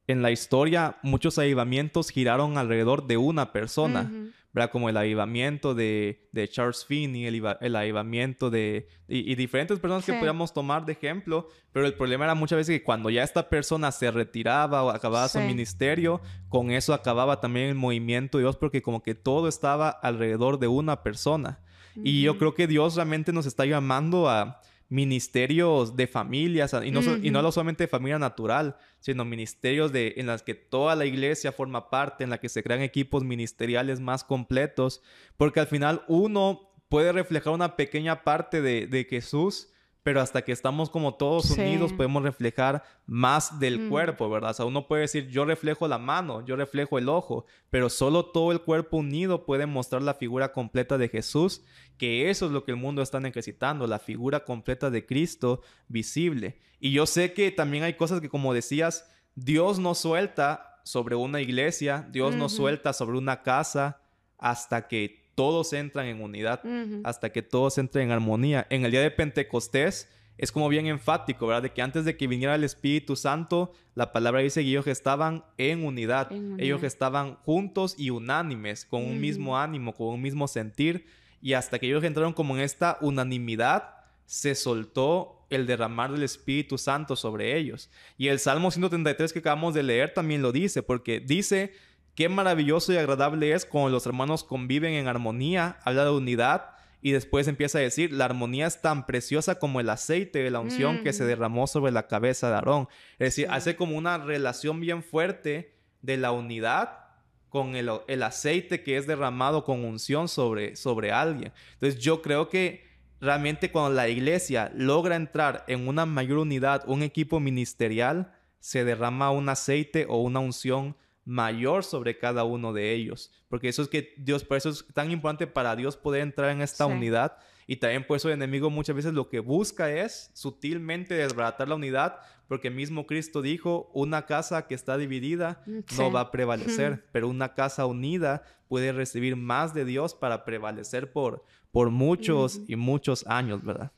en 0.10 0.24
la 0.24 0.32
historia 0.32 0.98
muchos 1.04 1.38
avivamientos 1.38 2.10
giraron 2.10 2.58
alrededor 2.58 3.06
de 3.06 3.18
una 3.18 3.54
persona, 3.54 4.12
¿verdad? 4.52 4.72
Como 4.72 4.90
el 4.90 4.98
avivamiento 4.98 5.76
de, 5.76 6.28
Charles 6.52 6.84
Finney, 6.84 7.28
el, 7.28 7.76
avivamiento 7.76 8.50
de... 8.50 8.88
Y, 9.08 9.36
diferentes 9.36 9.78
personas 9.78 10.04
que 10.04 10.14
podíamos 10.14 10.52
tomar 10.52 10.84
de 10.84 10.94
ejemplo, 10.94 11.48
pero 11.72 11.86
el 11.86 11.94
problema 11.94 12.26
era 12.26 12.34
muchas 12.34 12.58
veces 12.58 12.80
que 12.80 12.84
cuando 12.84 13.12
ya 13.12 13.22
esta 13.22 13.50
persona 13.50 13.92
se 13.92 14.10
retiraba 14.10 14.82
o 14.84 14.90
acababa 14.90 15.30
su 15.30 15.42
ministerio, 15.42 16.22
con 16.50 16.72
eso 16.72 16.96
acababa 16.96 17.40
también 17.40 17.70
el 17.70 17.76
movimiento 17.76 18.40
de 18.40 18.46
Dios 18.46 18.58
porque 18.58 18.82
como 18.82 19.04
que 19.04 19.14
todo 19.14 19.48
estaba 19.48 19.90
alrededor 19.90 20.58
de 20.58 20.68
una 20.68 21.04
persona. 21.04 21.60
Y 21.96 22.24
yo 22.24 22.40
creo 22.40 22.56
que 22.56 22.66
Dios 22.66 22.96
realmente 22.96 23.32
nos 23.32 23.46
está 23.46 23.66
llamando 23.68 24.28
a 24.28 24.60
ministerios 24.90 25.96
de 25.96 26.08
familias, 26.08 26.76
y 26.84 26.90
no, 26.90 27.02
y 27.02 27.30
no 27.30 27.52
solamente 27.52 27.84
de 27.84 27.88
familia 27.88 28.18
natural, 28.18 28.76
sino 29.00 29.24
ministerios 29.24 29.92
de, 29.92 30.16
en 30.18 30.26
las 30.26 30.42
que 30.42 30.56
toda 30.56 30.96
la 30.96 31.06
iglesia 31.06 31.52
forma 31.52 31.92
parte, 31.92 32.24
en 32.24 32.32
la 32.32 32.40
que 32.40 32.50
se 32.50 32.64
crean 32.64 32.82
equipos 32.82 33.24
ministeriales 33.24 34.00
más 34.00 34.24
completos, 34.24 35.02
porque 35.38 35.60
al 35.60 35.68
final 35.68 36.04
uno 36.08 36.72
puede 36.90 37.12
reflejar 37.12 37.54
una 37.54 37.76
pequeña 37.76 38.24
parte 38.24 38.64
de, 38.64 38.88
de 38.88 39.04
Jesús, 39.04 39.70
pero 40.10 40.22
hasta 40.22 40.42
que 40.42 40.52
estamos 40.52 40.90
como 40.90 41.14
todos 41.14 41.52
unidos 41.52 41.94
podemos 41.94 42.24
reflejar 42.24 42.84
más 43.06 43.60
del 43.60 43.82
mm. 43.82 43.90
cuerpo, 43.90 44.28
¿verdad? 44.28 44.50
O 44.50 44.54
sea, 44.56 44.66
uno 44.66 44.88
puede 44.88 45.04
decir, 45.04 45.28
yo 45.30 45.46
reflejo 45.46 45.88
la 45.88 46.00
mano, 46.00 46.44
yo 46.44 46.56
reflejo 46.56 46.98
el 46.98 47.10
ojo, 47.10 47.46
pero 47.70 47.92
solo 47.92 48.26
todo 48.26 48.52
el 48.52 48.62
cuerpo 48.62 48.98
unido 48.98 49.46
puede 49.46 49.68
mostrar 49.68 50.02
la 50.02 50.16
figura 50.16 50.52
completa 50.52 50.98
de 50.98 51.10
Jesús, 51.10 51.64
que 52.00 52.32
eso 52.32 52.48
es 52.48 52.52
lo 52.52 52.64
que 52.64 52.72
el 52.72 52.78
mundo 52.78 53.04
está 53.04 53.20
necesitando, 53.20 53.86
la 53.86 54.00
figura 54.00 54.46
completa 54.46 54.90
de 54.90 55.06
Cristo 55.06 55.62
visible. 55.90 56.58
Y 56.80 56.92
yo 56.92 57.06
sé 57.06 57.34
que 57.34 57.52
también 57.52 57.84
hay 57.84 57.94
cosas 57.94 58.20
que, 58.20 58.30
como 58.30 58.56
decías, 58.56 59.12
Dios 59.36 59.78
no 59.78 59.94
suelta 59.94 60.82
sobre 60.86 61.14
una 61.14 61.40
iglesia, 61.40 62.08
Dios 62.10 62.34
no 62.34 62.50
suelta 62.50 62.94
sobre 62.94 63.20
una 63.20 63.44
casa 63.44 64.02
hasta 64.40 64.88
que 64.88 65.29
todos 65.40 65.72
entran 65.72 66.08
en 66.08 66.22
unidad, 66.22 66.62
hasta 67.06 67.32
que 67.32 67.42
todos 67.42 67.78
entren 67.78 68.08
en 68.08 68.12
armonía. 68.12 68.68
En 68.70 68.84
el 68.84 68.92
día 68.92 69.00
de 69.00 69.10
Pentecostés 69.10 70.10
es 70.38 70.52
como 70.52 70.68
bien 70.68 70.88
enfático, 70.88 71.48
¿verdad? 71.48 71.64
De 71.64 71.72
que 71.72 71.82
antes 71.82 72.04
de 72.04 72.18
que 72.18 72.28
viniera 72.28 72.56
el 72.56 72.66
Espíritu 72.66 73.16
Santo, 73.16 73.72
la 73.96 74.12
palabra 74.12 74.42
dice 74.42 74.62
que 74.62 74.68
ellos 74.68 74.86
estaban 74.88 75.46
en 75.58 75.86
unidad, 75.86 76.30
ellos 76.58 76.84
estaban 76.84 77.36
juntos 77.36 77.96
y 77.98 78.10
unánimes, 78.10 78.84
con 78.84 79.06
un 79.06 79.22
mismo 79.22 79.58
ánimo, 79.58 79.94
con 79.94 80.08
un 80.08 80.22
mismo 80.22 80.46
sentir, 80.50 81.06
y 81.42 81.54
hasta 81.54 81.80
que 81.80 81.88
ellos 81.88 82.04
entraron 82.04 82.34
como 82.34 82.58
en 82.58 82.62
esta 82.62 82.98
unanimidad, 83.00 83.94
se 84.26 84.56
soltó 84.56 85.46
el 85.50 85.66
derramar 85.68 86.12
del 86.12 86.24
Espíritu 86.24 86.78
Santo 86.78 87.16
sobre 87.16 87.58
ellos. 87.58 87.90
Y 88.18 88.28
el 88.28 88.40
Salmo 88.40 88.72
133 88.72 89.32
que 89.32 89.40
acabamos 89.40 89.74
de 89.74 89.84
leer 89.84 90.14
también 90.14 90.42
lo 90.42 90.52
dice, 90.52 90.84
porque 90.84 91.22
dice, 91.22 91.72
qué 92.20 92.28
maravilloso 92.28 92.92
y 92.92 92.98
agradable 92.98 93.54
es 93.54 93.66
cuando 93.66 93.92
los 93.92 94.06
hermanos 94.06 94.44
conviven 94.44 94.92
en 94.92 95.08
armonía, 95.08 95.80
habla 95.86 96.04
de 96.04 96.10
unidad, 96.10 96.72
y 97.02 97.14
después 97.14 97.48
empieza 97.48 97.78
a 97.78 97.82
decir, 97.82 98.12
la 98.12 98.26
armonía 98.26 98.68
es 98.68 98.82
tan 98.82 99.06
preciosa 99.06 99.56
como 99.58 99.80
el 99.80 99.90
aceite 99.90 100.40
de 100.40 100.52
la 100.52 100.60
unción 100.60 101.02
que 101.02 101.14
se 101.14 101.24
derramó 101.24 101.66
sobre 101.66 101.94
la 101.94 102.08
cabeza 102.08 102.50
de 102.50 102.56
Aarón. 102.56 102.90
Es 103.20 103.28
decir, 103.28 103.48
hace 103.50 103.78
como 103.78 103.98
una 103.98 104.18
relación 104.18 104.82
bien 104.82 105.02
fuerte 105.02 105.78
de 106.02 106.18
la 106.18 106.34
unidad 106.34 107.06
con 107.48 107.78
el, 107.78 107.90
el, 108.10 108.24
aceite 108.24 108.84
que 108.84 108.98
es 108.98 109.08
derramado 109.08 109.64
con 109.64 109.86
unción 109.86 110.28
sobre, 110.28 110.76
sobre 110.76 111.14
alguien. 111.14 111.54
Entonces 111.76 112.02
yo 112.02 112.22
creo 112.22 112.50
que 112.50 112.84
realmente 113.22 113.72
cuando 113.72 113.92
la 113.92 114.10
iglesia 114.10 114.74
logra 114.76 115.16
entrar 115.16 115.64
en 115.70 115.88
una 115.88 116.06
mayor 116.06 116.40
unidad, 116.40 116.84
un 116.86 117.02
equipo 117.02 117.40
ministerial, 117.40 118.34
se 118.60 118.84
derrama 118.84 119.32
un 119.32 119.48
aceite 119.48 120.06
o 120.10 120.18
una 120.18 120.42
unción 120.42 120.98
mayor 121.30 121.84
sobre 121.84 122.18
cada 122.18 122.44
uno 122.44 122.74
de 122.74 122.92
ellos. 122.92 123.32
Porque 123.50 123.70
eso 123.70 123.84
es 123.84 123.88
que 123.88 124.16
Dios, 124.18 124.44
por 124.44 124.58
eso 124.58 124.70
es 124.70 124.84
tan 124.96 125.12
importante 125.12 125.46
para 125.46 125.76
Dios 125.76 125.96
poder 125.96 126.24
entrar 126.24 126.50
en 126.50 126.64
esta 126.64 126.88
unidad. 126.88 127.38
Y 127.68 127.76
también 127.76 128.06
por 128.08 128.18
eso 128.18 128.30
el 128.30 128.34
enemigo 128.34 128.72
muchas 128.72 128.96
veces 128.96 129.14
lo 129.14 129.30
que 129.30 129.40
busca 129.40 129.92
es 129.92 130.32
sutilmente 130.34 131.14
desbaratar 131.14 131.68
la 131.68 131.76
unidad, 131.76 132.18
porque 132.48 132.72
mismo 132.72 133.06
Cristo 133.06 133.44
dijo, 133.44 133.92
una 133.94 134.26
casa 134.26 134.66
que 134.66 134.74
está 134.74 134.98
dividida 134.98 135.64
no 135.96 136.12
va 136.12 136.22
a 136.22 136.32
prevalecer, 136.32 137.08
pero 137.12 137.28
una 137.28 137.54
casa 137.54 137.86
unida 137.86 138.42
puede 138.68 138.92
recibir 138.92 139.36
más 139.36 139.76
de 139.76 139.86
Dios 139.86 140.16
para 140.16 140.46
prevalecer 140.46 141.12
por, 141.12 141.44
por 141.70 141.92
muchos 141.92 142.60
y 142.68 142.76
muchos 142.76 143.24
años, 143.28 143.64
¿verdad? 143.64 143.92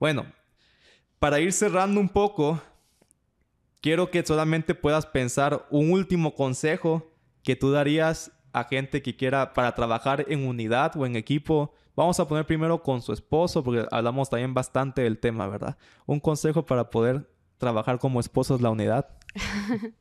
Bueno, 0.00 0.26
para 1.20 1.38
ir 1.38 1.52
cerrando 1.52 2.00
un 2.00 2.08
poco, 2.08 2.60
quiero 3.82 4.10
que 4.10 4.24
solamente 4.24 4.74
puedas 4.74 5.04
pensar 5.04 5.66
un 5.68 5.90
último 5.90 6.34
consejo 6.34 7.12
que 7.42 7.56
tú 7.56 7.70
darías 7.72 8.32
a 8.54 8.64
gente 8.64 9.02
que 9.02 9.16
quiera 9.16 9.52
para 9.52 9.74
trabajar 9.74 10.24
en 10.28 10.46
unidad 10.46 10.96
o 10.96 11.04
en 11.04 11.16
equipo. 11.16 11.74
Vamos 11.96 12.18
a 12.20 12.28
poner 12.28 12.46
primero 12.46 12.82
con 12.82 13.02
su 13.02 13.12
esposo, 13.12 13.62
porque 13.62 13.84
hablamos 13.90 14.30
también 14.30 14.54
bastante 14.54 15.02
del 15.02 15.18
tema, 15.18 15.46
¿verdad? 15.48 15.76
Un 16.06 16.20
consejo 16.20 16.64
para 16.64 16.88
poder 16.88 17.28
trabajar 17.58 17.98
como 17.98 18.20
esposos 18.20 18.60
la 18.62 18.70
unidad. 18.70 19.08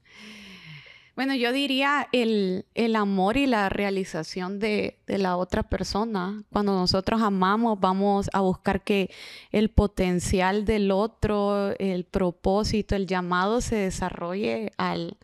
Bueno, 1.15 1.36
yo 1.36 1.52
diría 1.52 2.08
el, 2.13 2.65
amor 2.95 3.36
y 3.38 3.45
la 3.45 3.69
realización 3.69 4.60
de, 4.60 4.97
la 5.08 5.36
otra 5.38 5.63
persona. 5.63 6.43
Cuando 6.52 6.74
nosotros 6.74 7.21
amamos, 7.21 7.80
vamos 7.80 8.30
a 8.34 8.39
buscar 8.39 8.82
que 8.82 9.12
el 9.52 9.69
potencial 9.69 10.63
del 10.65 10.89
otro, 10.91 11.78
el 11.80 12.06
propósito, 12.06 12.95
el 12.95 13.08
llamado 13.08 13.60
se 13.60 13.76
desarrolle 13.76 14.71
al, 14.78 15.17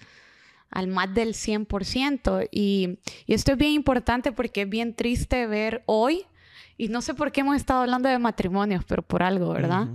al 0.69 0.88
más 0.88 1.13
del 1.13 1.34
100%. 1.34 2.50
Y, 2.52 3.00
y 3.26 3.34
esto 3.34 3.54
es 3.54 3.58
bien 3.58 3.71
importante 3.71 4.34
porque 4.34 4.63
es 4.63 4.69
bien 4.69 4.93
triste 4.93 5.47
ver 5.47 5.84
hoy, 5.86 6.26
y 6.78 6.89
no 6.89 7.02
sé 7.02 7.15
por 7.15 7.32
qué 7.32 7.41
hemos 7.41 7.56
estado 7.56 7.82
hablando 7.82 8.08
de 8.08 8.19
matrimonios, 8.19 8.84
pero 8.86 9.02
por 9.02 9.23
algo, 9.23 9.52
¿verdad? 9.52 9.88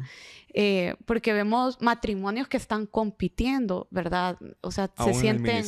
Eh, 0.55 0.97
porque 1.07 1.33
vemos 1.33 1.81
matrimonios 1.81 2.47
que 2.47 2.59
están 2.59 2.87
compitiendo, 2.87 3.89
¿verdad? 3.91 4.39
O 4.61 4.71
sea, 4.71 4.91
se 5.03 5.15
sienten, 5.15 5.65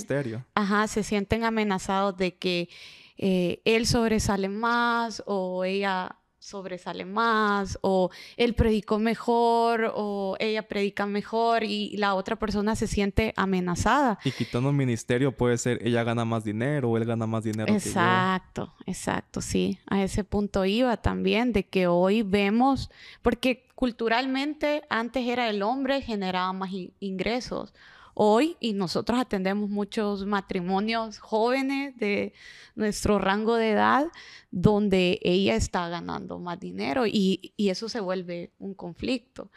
ajá, 0.55 0.87
se 0.89 1.03
sienten 1.03 1.45
amenazados 1.45 2.17
de 2.19 2.37
que 2.37 2.69
eh, 3.17 3.63
él 3.65 3.87
sobresale 3.87 4.49
más 4.49 5.23
o 5.27 5.65
ella 5.65 6.17
sobresale 6.45 7.07
más 7.07 7.79
o 7.81 8.11
él 8.37 8.55
predicó 8.55 8.99
mejor 8.99 9.91
o 9.95 10.37
ella 10.39 10.69
predica 10.69 11.07
mejor 11.07 11.65
y 11.65 11.97
la 11.97 12.15
otra 12.15 12.37
persona 12.37 12.77
se 12.77 12.87
siente 12.87 13.33
amenazada. 13.37 14.19
Y 14.25 14.31
quitando 14.31 14.69
un 14.69 14.77
ministerio 14.77 15.33
puede 15.33 15.57
ser 15.57 15.79
ella 15.87 16.05
gana 16.05 16.27
más 16.27 16.45
dinero 16.45 16.91
o 16.91 16.99
él 16.99 17.07
gana 17.07 17.27
más 17.27 17.45
dinero. 17.45 17.73
Exacto, 17.73 18.75
exacto, 18.85 19.41
sí. 19.41 19.79
A 19.87 20.03
ese 20.03 20.23
punto 20.23 20.67
iba 20.67 20.99
también 20.99 21.55
de 21.55 21.67
que 21.67 21.87
hoy 21.87 22.23
vemos, 22.23 22.91
porque 23.23 23.67
culturalmente 23.75 24.83
antes 24.91 25.27
era 25.27 25.49
el 25.49 25.63
hombre 25.63 26.03
generaba 26.03 26.53
más 26.53 26.71
ingresos 27.01 27.73
hoy 28.15 28.57
y 28.61 28.73
nosotros 28.73 29.19
atendemos 29.19 29.69
muchos 29.69 30.25
matrimonios 30.25 31.19
jóvenes 31.19 31.97
de 31.97 32.33
nuestro 32.75 33.19
rango 33.19 33.57
de 33.57 33.71
edad 33.71 34.07
donde 34.51 35.19
ella 35.23 35.57
está 35.57 35.89
ganando 35.89 36.39
más 36.39 36.61
dinero 36.61 37.07
y, 37.07 37.53
eso 37.57 37.89
se 37.89 37.99
vuelve 37.99 38.53
un 38.59 38.75
conflicto. 38.75 39.51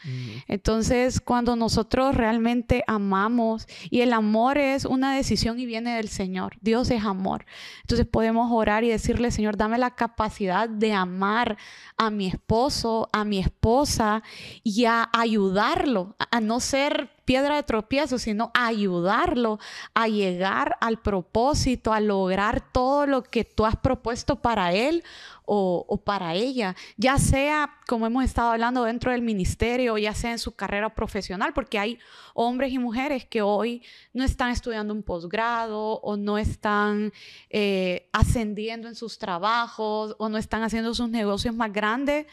Entonces, 0.48 1.20
cuando 1.20 1.56
nosotros 1.56 2.16
realmente 2.16 2.84
amamos 2.88 3.68
y 3.92 4.02
el 4.02 4.12
amor 4.12 4.58
es 4.58 4.86
una 4.86 5.16
decisión 5.16 5.60
y 5.60 5.68
viene 5.68 5.96
del 5.98 6.08
Señor, 6.08 6.58
Dios 6.62 6.90
es 6.90 7.04
amor. 7.04 7.46
Entonces 7.82 8.08
podemos 8.08 8.52
orar 8.52 8.84
y 8.84 8.90
decirle, 8.90 9.30
Señor, 9.30 9.56
dame 9.56 9.78
la 9.78 9.94
capacidad 9.94 10.68
de 10.68 10.94
amar 10.94 11.58
a 11.96 12.10
mi 12.10 12.28
esposo, 12.28 13.08
a 13.14 13.24
mi 13.24 13.38
esposa 13.38 14.24
y 14.64 14.86
a 14.86 15.08
ayudarlo, 15.14 16.16
a 16.32 16.42
no 16.42 16.60
ser 16.60 17.17
piedra 17.28 17.58
de 17.58 17.64
tropiezo, 17.64 18.18
sino 18.20 18.52
ayudarlo 18.54 19.60
a 19.94 20.08
llegar 20.08 20.78
al 20.80 21.02
propósito, 21.02 21.92
a 21.92 22.00
lograr 22.00 22.72
todo 22.72 23.06
lo 23.06 23.22
que 23.22 23.44
tú 23.44 23.66
has 23.66 23.76
propuesto 23.76 24.38
para 24.38 24.72
él 24.72 25.04
o, 25.44 26.02
para 26.06 26.36
ella, 26.36 26.76
ya 26.96 27.18
sea 27.18 27.70
como 27.86 28.06
hemos 28.06 28.24
estado 28.24 28.52
hablando 28.52 28.86
dentro 28.86 29.12
del 29.12 29.22
ministerio, 29.22 29.98
ya 29.98 30.14
sea 30.14 30.32
en 30.32 30.40
su 30.40 30.56
carrera 30.56 30.94
profesional, 30.94 31.54
porque 31.54 31.80
hay 31.80 32.00
hombres 32.34 32.72
y 32.72 32.80
mujeres 32.80 33.26
que 33.26 33.42
hoy 33.42 33.84
no 34.14 34.24
están 34.24 34.52
estudiando 34.52 34.94
un 34.94 35.04
posgrado 35.04 36.00
o 36.00 36.16
no 36.16 36.38
están 36.38 37.12
eh, 37.50 38.10
ascendiendo 38.14 38.88
en 38.88 38.96
sus 38.96 39.20
trabajos 39.20 40.16
o 40.18 40.30
no 40.30 40.38
están 40.38 40.64
haciendo 40.64 40.94
sus 40.94 41.10
negocios 41.10 41.54
más 41.54 41.74
grandes 41.74 42.26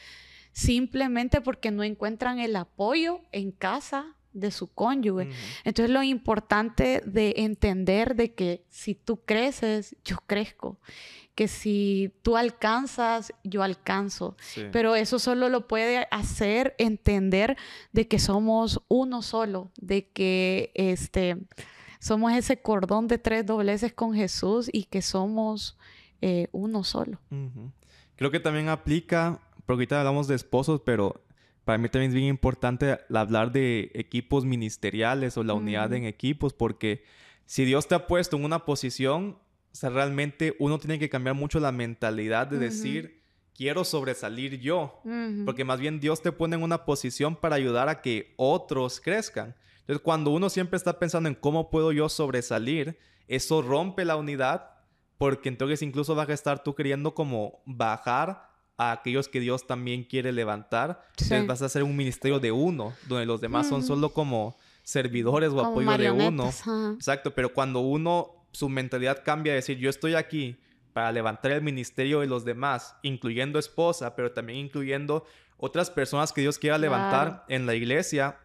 simplemente 0.53 1.41
porque 1.41 1.73
no 1.73 1.83
encuentran 1.83 2.39
el 2.39 2.55
apoyo 2.55 3.21
en 3.33 3.51
casa 3.51 4.15
de 4.35 4.51
su 4.51 4.67
cónyuge. 4.67 5.31
Entonces 5.65 5.91
lo 5.91 6.03
importante 6.03 7.03
de 7.07 7.35
entender 7.39 8.15
de 8.15 8.35
que 8.35 8.67
si 8.69 8.95
tú 8.95 9.21
creces, 9.25 9.97
yo 10.05 10.19
crezco, 10.27 10.79
que 11.35 11.49
si 11.49 12.13
tú 12.23 12.37
alcanzas, 12.37 13.33
yo 13.43 13.63
alcanzo. 13.63 14.37
Pero 14.71 14.95
eso 14.95 15.19
solo 15.19 15.49
lo 15.49 15.67
puede 15.67 16.07
hacer 16.11 16.75
entender 16.79 17.57
de 17.93 18.07
que 18.07 18.19
somos 18.19 18.83
uno 18.89 19.23
solo, 19.23 19.71
de 19.81 20.09
que 20.11 20.71
este 20.75 21.39
somos 21.99 22.35
ese 22.35 22.61
cordón 22.61 23.09
de 23.09 23.17
tres 23.17 23.47
dobleces 23.47 23.95
con 23.95 24.13
Jesús 24.13 24.69
y 24.71 24.85
que 24.85 25.01
somos 25.01 25.79
eh, 26.21 26.49
uno 26.53 26.85
solo. 26.85 27.19
Creo 28.17 28.31
que 28.31 28.41
también 28.41 28.69
aplica, 28.69 29.41
porque 29.65 29.81
ahorita 29.81 30.01
hablamos 30.01 30.29
de 30.29 30.35
esposos, 30.35 30.83
pero 30.85 31.25
para 31.65 31.79
mí 31.79 31.89
también 31.89 32.11
es 32.11 32.15
bien 32.15 32.29
importante 32.29 32.99
hablar 33.15 33.51
de 33.51 33.91
equipos 33.95 34.45
ministeriales 34.45 35.37
o 35.39 35.45
la 35.45 35.55
unidad 35.55 35.93
en 35.95 36.05
equipos, 36.05 36.53
porque 36.53 37.05
si 37.47 37.65
Dios 37.65 37.89
te 37.89 37.95
ha 37.95 38.07
puesto 38.07 38.37
en 38.37 38.45
una 38.45 38.65
posición, 38.65 39.39
o 39.73 39.75
sea, 39.75 39.91
realmente 39.91 40.57
uno 40.59 40.79
tiene 40.79 40.99
que 40.99 41.09
cambiar 41.09 41.35
mucho 41.35 41.61
la 41.61 41.73
mentalidad 41.73 42.47
de 42.47 42.59
decir, 42.59 43.23
quiero 43.55 43.85
sobresalir 43.85 44.61
yo, 44.61 45.01
porque 45.45 45.65
más 45.65 45.81
bien 45.81 46.01
Dios 46.01 46.21
te 46.23 46.33
pone 46.33 46.57
en 46.57 46.63
una 46.63 46.85
posición 46.85 47.35
para 47.35 47.57
ayudar 47.57 47.89
a 47.89 48.03
que 48.03 48.35
otros 48.37 49.01
crezcan. 49.01 49.55
Entonces, 49.81 50.03
cuando 50.03 50.31
uno 50.31 50.51
siempre 50.51 50.77
está 50.77 50.99
pensando 50.99 51.29
en 51.29 51.35
cómo 51.35 51.71
puedo 51.71 51.93
yo 51.93 52.09
sobresalir, 52.09 52.99
eso 53.27 53.63
rompe 53.63 54.05
la 54.05 54.17
unidad, 54.17 54.71
porque 55.19 55.49
entonces 55.49 55.83
incluso 55.83 56.15
vas 56.15 56.29
a 56.29 56.35
estar 56.35 56.63
tú 56.63 56.75
queriendo 56.75 57.15
como 57.15 57.63
bajar 57.65 58.54
a 58.77 58.93
aquellos 58.93 59.29
que 59.29 59.41
Dios 59.41 59.67
también 59.67 60.05
quiere 60.05 60.33
levantar. 60.33 61.05
Entonces 61.11 61.47
vas 61.47 61.63
a 61.63 61.67
hacer 61.67 61.83
un 61.83 61.97
ministerio 61.97 62.41
de 62.41 62.53
uno, 62.53 62.93
donde 63.09 63.27
los 63.27 63.41
demás 63.41 63.69
son 63.69 63.83
solo 63.83 64.11
como 64.11 64.57
servidores 64.83 65.51
o 65.51 65.61
apoyo 65.61 65.97
de 65.97 66.11
uno. 66.11 66.51
Exacto, 66.95 67.35
pero 67.35 67.53
cuando 67.53 67.81
uno, 67.81 68.47
su 68.53 68.69
mentalidad 68.69 69.23
cambia 69.25 69.53
a 69.53 69.57
decir, 69.57 69.79
yo 69.79 69.91
estoy 69.91 70.15
aquí 70.15 70.57
para 70.93 71.11
levantar 71.11 71.53
el 71.53 71.63
ministerio 71.63 72.21
de 72.21 72.27
los 72.27 72.45
demás, 72.45 72.97
incluyendo 73.03 73.59
esposa, 73.59 74.15
pero 74.15 74.33
también 74.33 74.61
incluyendo 74.61 75.25
otras 75.57 75.91
personas 75.91 76.33
que 76.33 76.41
Dios 76.41 76.59
quiera 76.59 76.79
levantar 76.79 77.45
en 77.49 77.67
la 77.67 77.75
iglesia, 77.75 78.39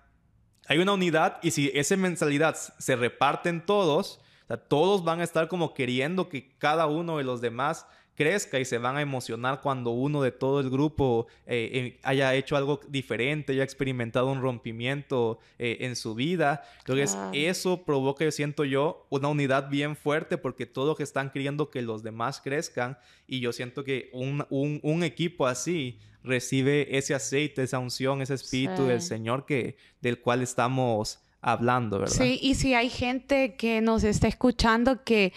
hay 0.67 0.77
una 0.77 0.93
unidad 0.93 1.39
y 1.41 1.51
si 1.51 1.71
esa 1.73 1.95
mentalidad 1.97 2.55
se 2.55 2.95
reparte 2.95 3.49
en 3.49 3.65
todos, 3.65 4.21
todos 4.67 5.03
van 5.03 5.19
a 5.19 5.23
estar 5.23 5.47
como 5.47 5.73
queriendo 5.73 6.29
que 6.29 6.55
cada 6.57 6.87
uno 6.87 7.17
de 7.17 7.23
los 7.23 7.41
demás 7.41 7.87
crezca 8.19 8.59
y 8.59 8.65
se 8.65 8.77
van 8.79 8.97
a 8.97 9.01
emocionar 9.01 9.61
cuando 9.61 9.91
uno 9.91 10.21
de 10.21 10.33
todo 10.33 10.59
el 10.59 10.69
grupo 10.69 11.27
eh, 11.47 11.69
eh, 11.71 11.99
haya 12.03 12.35
hecho 12.35 12.57
algo 12.57 12.81
diferente, 12.89 13.53
haya 13.53 13.63
experimentado 13.63 14.27
un 14.27 14.41
rompimiento 14.41 15.39
eh, 15.57 15.77
en 15.79 15.95
su 15.95 16.15
vida. 16.15 16.63
Entonces, 16.79 17.17
eso 17.31 17.85
provoca, 17.85 18.29
siento 18.31 18.65
yo, 18.65 19.07
una 19.09 19.29
unidad 19.29 19.69
bien 19.69 19.95
fuerte 19.95 20.37
porque 20.37 20.65
todos 20.65 20.99
están 20.99 21.31
queriendo 21.31 21.69
que 21.69 21.81
los 21.81 22.03
demás 22.03 22.41
crezcan 22.41 22.97
y 23.25 23.39
yo 23.39 23.53
siento 23.53 23.85
que 23.85 24.09
un, 24.11 24.45
un, 24.49 25.03
equipo 25.03 25.47
así 25.47 25.97
recibe 26.21 26.97
ese 26.97 27.15
aceite, 27.15 27.63
esa 27.63 27.79
unción, 27.79 28.21
ese 28.21 28.33
espíritu 28.33 28.83
del 28.83 29.01
Señor 29.01 29.45
que, 29.45 29.77
del 30.01 30.19
cual 30.19 30.41
estamos 30.41 31.21
hablando, 31.41 31.99
¿verdad? 31.99 32.15
Sí, 32.15 32.39
y 32.41 32.55
si 32.55 32.73
hay 32.73 32.89
gente 32.89 33.55
que 33.55 33.81
nos 33.81 34.03
está 34.03 34.27
escuchando 34.27 35.03
que 35.03 35.33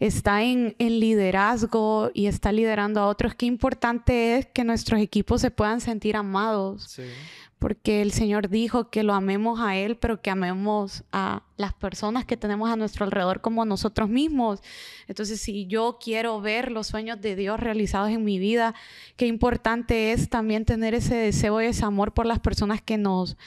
está 0.00 0.42
en, 0.42 0.74
liderazgo 0.78 2.10
y 2.14 2.26
está 2.26 2.52
liderando 2.52 3.00
a 3.00 3.06
otros, 3.06 3.34
qué 3.34 3.46
importante 3.46 4.36
es 4.36 4.46
que 4.46 4.64
nuestros 4.64 5.00
equipos 5.00 5.40
se 5.40 5.50
puedan 5.50 5.80
sentir 5.80 6.16
amados. 6.16 6.84
Sí. 6.84 7.04
Porque 7.58 8.02
el 8.02 8.12
Señor 8.12 8.50
dijo 8.50 8.90
que 8.90 9.02
lo 9.02 9.14
amemos 9.14 9.60
a 9.60 9.76
Él, 9.76 9.96
pero 9.96 10.20
que 10.20 10.28
amemos 10.28 11.04
a 11.10 11.42
las 11.56 11.72
personas 11.72 12.26
que 12.26 12.36
tenemos 12.36 12.68
a 12.68 12.76
nuestro 12.76 13.06
alrededor 13.06 13.40
como 13.40 13.64
nosotros 13.64 14.10
mismos. 14.10 14.60
Entonces, 15.08 15.40
si 15.40 15.66
yo 15.66 15.96
quiero 15.98 16.38
ver 16.42 16.70
los 16.70 16.88
sueños 16.88 17.18
de 17.22 17.34
Dios 17.34 17.58
realizados 17.58 18.10
en 18.10 18.24
mi 18.24 18.38
vida, 18.38 18.74
qué 19.16 19.26
importante 19.26 20.12
es 20.12 20.28
también 20.28 20.66
tener 20.66 20.92
ese 20.92 21.14
deseo 21.14 21.62
y 21.62 21.66
ese 21.66 21.86
amor 21.86 22.12
por 22.12 22.26
las 22.26 22.40
personas 22.40 22.82
que 22.82 22.98
nos, 22.98 23.38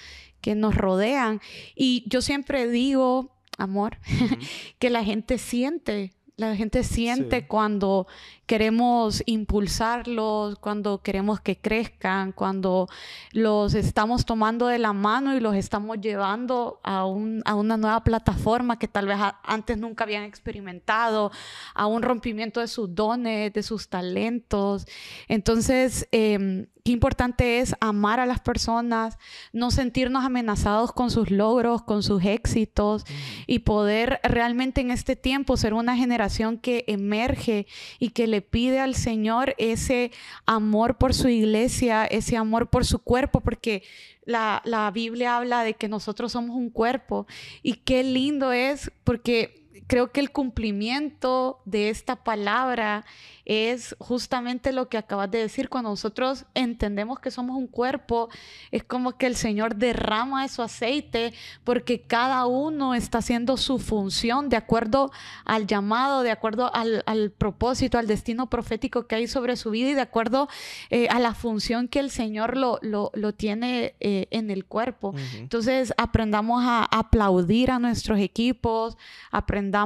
que 0.42 0.56
nos 0.56 0.76
rodean. 0.76 1.42
Y 1.76 2.04
yo 2.08 2.22
siempre 2.22 2.68
digo, 2.68 3.32
amor, 3.58 3.98
que 4.80 4.90
la 4.90 5.04
gente 5.04 5.38
siente, 5.38 6.14
la 6.40 6.56
gente 6.56 6.84
siente 6.84 7.48
cuando 7.48 8.08
queremos 8.46 9.22
impulsarlos, 9.26 10.58
cuando 10.58 11.04
queremos 11.04 11.42
que 11.42 11.58
crezcan, 11.58 12.32
cuando 12.32 12.88
los 13.34 13.74
estamos 13.74 14.26
tomando 14.26 14.68
de 14.68 14.80
la 14.80 14.94
mano 14.94 15.36
y 15.36 15.42
los 15.42 15.54
estamos 15.56 16.00
llevando 16.00 16.80
a, 16.82 17.06
una 17.06 17.78
nueva 17.78 18.04
plataforma 18.06 18.80
que 18.80 18.88
tal 18.88 19.08
vez 19.08 19.18
antes 19.44 19.78
nunca 19.78 20.06
habían 20.06 20.24
experimentado, 20.24 21.32
a 21.76 21.88
un 21.88 22.02
rompimiento 22.02 22.62
de 22.62 22.70
sus 22.70 22.96
dones, 22.96 23.52
de 23.52 23.62
sus 23.62 23.90
talentos. 23.90 24.88
Entonces, 25.28 26.08
em, 26.12 26.68
qué 26.84 26.92
importante 26.92 27.60
es 27.60 27.76
amar 27.80 28.20
a 28.20 28.26
las 28.26 28.40
personas, 28.40 29.18
no 29.54 29.72
sentirnos 29.72 30.26
amenazados 30.26 30.92
con 30.92 31.12
sus 31.12 31.32
logros, 31.32 31.84
con 31.84 32.04
sus 32.04 32.24
éxitos 32.24 33.06
y 33.48 33.60
poder 33.60 34.20
realmente 34.24 34.82
en 34.82 34.92
este 34.92 35.16
tiempo 35.16 35.58
ser 35.58 35.74
una 35.74 35.96
generación 35.96 36.58
que 36.58 36.86
emerge 36.88 37.68
y 38.00 38.10
que 38.10 38.28
le 38.28 38.42
pide 38.42 38.80
al 38.80 38.96
Señor 38.96 39.56
ese 39.58 40.12
amor 40.46 40.98
por 40.98 41.14
su 41.14 41.28
iglesia, 41.28 42.06
ese 42.06 42.38
amor 42.38 42.70
por 42.70 42.86
su 42.86 43.00
cuerpo, 43.00 43.42
porque 43.42 43.84
la, 44.26 44.62
la 44.64 44.90
Biblia 44.92 45.38
habla 45.38 45.64
de 45.64 45.74
que 45.74 45.88
nosotros 45.88 46.32
somos 46.32 46.56
un 46.56 46.70
cuerpo. 46.70 47.28
Y 47.64 47.74
qué 47.74 48.04
lindo 48.04 48.52
es 48.52 48.92
porque 49.04 49.69
creo 49.90 50.12
que 50.12 50.20
el 50.20 50.32
cumplimiento 50.32 51.62
de 51.66 51.90
esta 51.90 52.16
palabra 52.16 53.06
es 53.46 53.96
justamente 53.98 54.72
lo 54.72 54.88
que 54.88 55.00
acabas 55.00 55.32
de 55.32 55.40
decir. 55.40 55.68
Cuando 55.68 55.90
nosotros 55.90 56.46
entendemos 56.54 57.20
que 57.20 57.32
somos 57.32 57.58
un 57.58 57.66
cuerpo, 57.66 58.30
es 58.70 58.84
como 58.84 59.18
que 59.18 59.26
el 59.26 59.36
Señor 59.36 59.78
derrama 59.78 60.48
su 60.48 60.62
aceite 60.62 61.34
porque 61.64 62.02
cada 62.02 62.46
uno 62.46 62.94
está 62.94 63.18
haciendo 63.18 63.58
su 63.58 63.80
función 63.80 64.48
de 64.50 64.58
acuerdo 64.58 65.12
al 65.44 65.66
llamado, 65.66 66.22
de 66.22 66.30
acuerdo 66.30 66.72
al, 66.72 67.32
propósito, 67.36 67.98
al 67.98 68.06
destino 68.06 68.48
profético 68.48 69.08
que 69.08 69.16
hay 69.16 69.28
sobre 69.28 69.56
su 69.56 69.72
vida 69.72 69.90
y 69.90 69.94
de 69.96 70.02
acuerdo 70.02 70.50
eh, 70.92 71.08
a 71.10 71.20
la 71.20 71.34
función 71.34 71.88
que 71.88 72.00
el 72.00 72.12
Señor 72.12 72.58
lo, 72.58 72.80
lo, 72.84 73.34
tiene 73.34 73.96
eh, 74.00 74.28
en 74.30 74.52
el 74.52 74.66
cuerpo. 74.66 75.16
Entonces, 75.40 75.96
aprendamos 75.98 76.64
a 76.64 76.84
aplaudir 76.84 77.72
a 77.72 77.80
nuestros 77.80 78.20
equipos, 78.20 78.96
aprendamos 79.32 79.79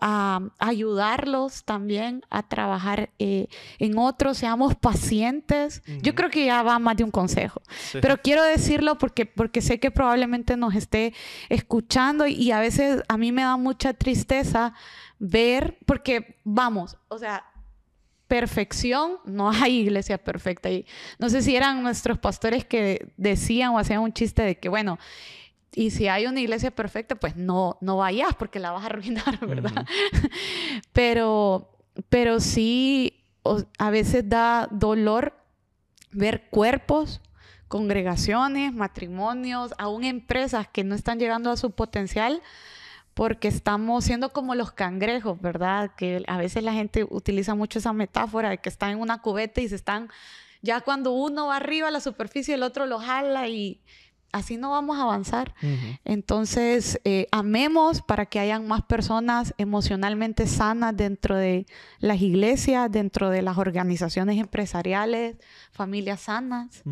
a 0.00 0.40
ayudarlos 0.58 1.64
también 1.64 2.22
a 2.30 2.42
trabajar 2.42 3.10
eh, 3.18 3.48
en 3.78 3.98
otros, 3.98 4.38
seamos 4.38 4.74
pacientes. 4.74 5.82
Yo 6.02 6.14
creo 6.14 6.30
que 6.30 6.46
ya 6.46 6.62
va 6.62 6.78
más 6.78 6.96
de 6.96 7.04
un 7.04 7.10
consejo, 7.10 7.62
pero 8.00 8.18
quiero 8.18 8.42
decirlo 8.42 8.98
porque, 8.98 9.26
porque 9.26 9.62
sé 9.62 9.80
que 9.80 9.90
probablemente 9.90 10.56
nos 10.56 10.74
esté 10.74 11.14
escuchando 11.48 12.26
y, 12.26 12.50
a 12.50 12.60
veces 12.60 13.02
a 13.08 13.16
mí 13.16 13.32
me 13.32 13.42
da 13.42 13.56
mucha 13.56 13.92
tristeza 13.92 14.74
ver, 15.18 15.78
porque 15.86 16.36
vamos, 16.44 16.96
o 17.08 17.18
sea, 17.18 17.44
perfección, 18.28 19.18
no 19.24 19.50
hay 19.50 19.80
iglesia 19.80 20.18
perfecta. 20.18 20.70
Y 20.70 20.86
no 21.18 21.28
sé 21.30 21.42
si 21.42 21.56
eran 21.56 21.82
nuestros 21.82 22.18
pastores 22.18 22.64
que 22.64 23.08
decían 23.16 23.72
o 23.72 23.78
hacían 23.78 24.00
un 24.00 24.12
chiste 24.12 24.42
de 24.42 24.58
que, 24.58 24.68
bueno, 24.68 24.98
y 25.76 25.90
si 25.90 26.08
hay 26.08 26.26
una 26.26 26.40
iglesia 26.40 26.70
perfecta, 26.70 27.16
pues 27.16 27.36
no, 27.36 27.76
no 27.82 27.98
vayas 27.98 28.34
porque 28.34 28.58
la 28.58 28.72
vas 28.72 28.82
a 28.82 28.86
arruinar, 28.86 29.38
¿verdad? 29.46 29.86
Pero 30.92 31.70
pero 32.08 32.40
sí 32.40 33.22
a 33.78 33.90
veces 33.90 34.26
da 34.26 34.68
dolor 34.70 35.34
ver 36.12 36.48
cuerpos, 36.48 37.20
congregaciones, 37.68 38.72
matrimonios, 38.72 39.74
aún 39.76 40.04
empresas 40.04 40.66
que 40.66 40.82
no 40.82 40.94
están 40.94 41.18
llegando 41.18 41.50
a 41.50 41.58
su 41.58 41.72
potencial 41.72 42.42
porque 43.12 43.48
estamos 43.48 44.04
siendo 44.04 44.32
como 44.32 44.54
los 44.54 44.72
cangrejos, 44.72 45.38
¿verdad? 45.40 45.92
Que 45.94 46.24
a 46.26 46.38
veces 46.38 46.62
la 46.62 46.72
gente 46.72 47.06
utiliza 47.08 47.54
mucho 47.54 47.80
esa 47.80 47.92
metáfora 47.92 48.48
de 48.48 48.58
que 48.58 48.70
están 48.70 48.92
en 48.92 49.00
una 49.00 49.20
cubeta 49.20 49.60
y 49.60 49.68
se 49.68 49.74
están, 49.74 50.08
ya 50.62 50.80
cuando 50.80 51.12
uno 51.12 51.48
va 51.48 51.56
arriba 51.56 51.88
a 51.88 51.90
la 51.90 52.00
superficie, 52.00 52.54
el 52.54 52.62
otro 52.62 52.86
lo 52.86 52.98
jala 52.98 53.48
y, 53.48 53.82
así 54.32 54.56
no 54.56 54.70
vamos 54.70 54.98
a 54.98 55.02
avanzar. 55.02 55.54
Entonces, 56.04 57.00
eh, 57.04 57.26
amemos 57.32 58.02
para 58.02 58.26
que 58.26 58.38
hayan 58.38 58.66
más 58.66 58.82
personas 58.82 59.54
emocionalmente 59.58 60.46
sanas 60.46 60.96
dentro 60.96 61.36
de 61.36 61.66
las 61.98 62.20
iglesias, 62.20 62.90
dentro 62.90 63.30
de 63.30 63.42
las 63.42 63.58
organizaciones 63.58 64.38
empresariales, 64.38 65.36
familias 65.72 66.20
sanas. 66.22 66.82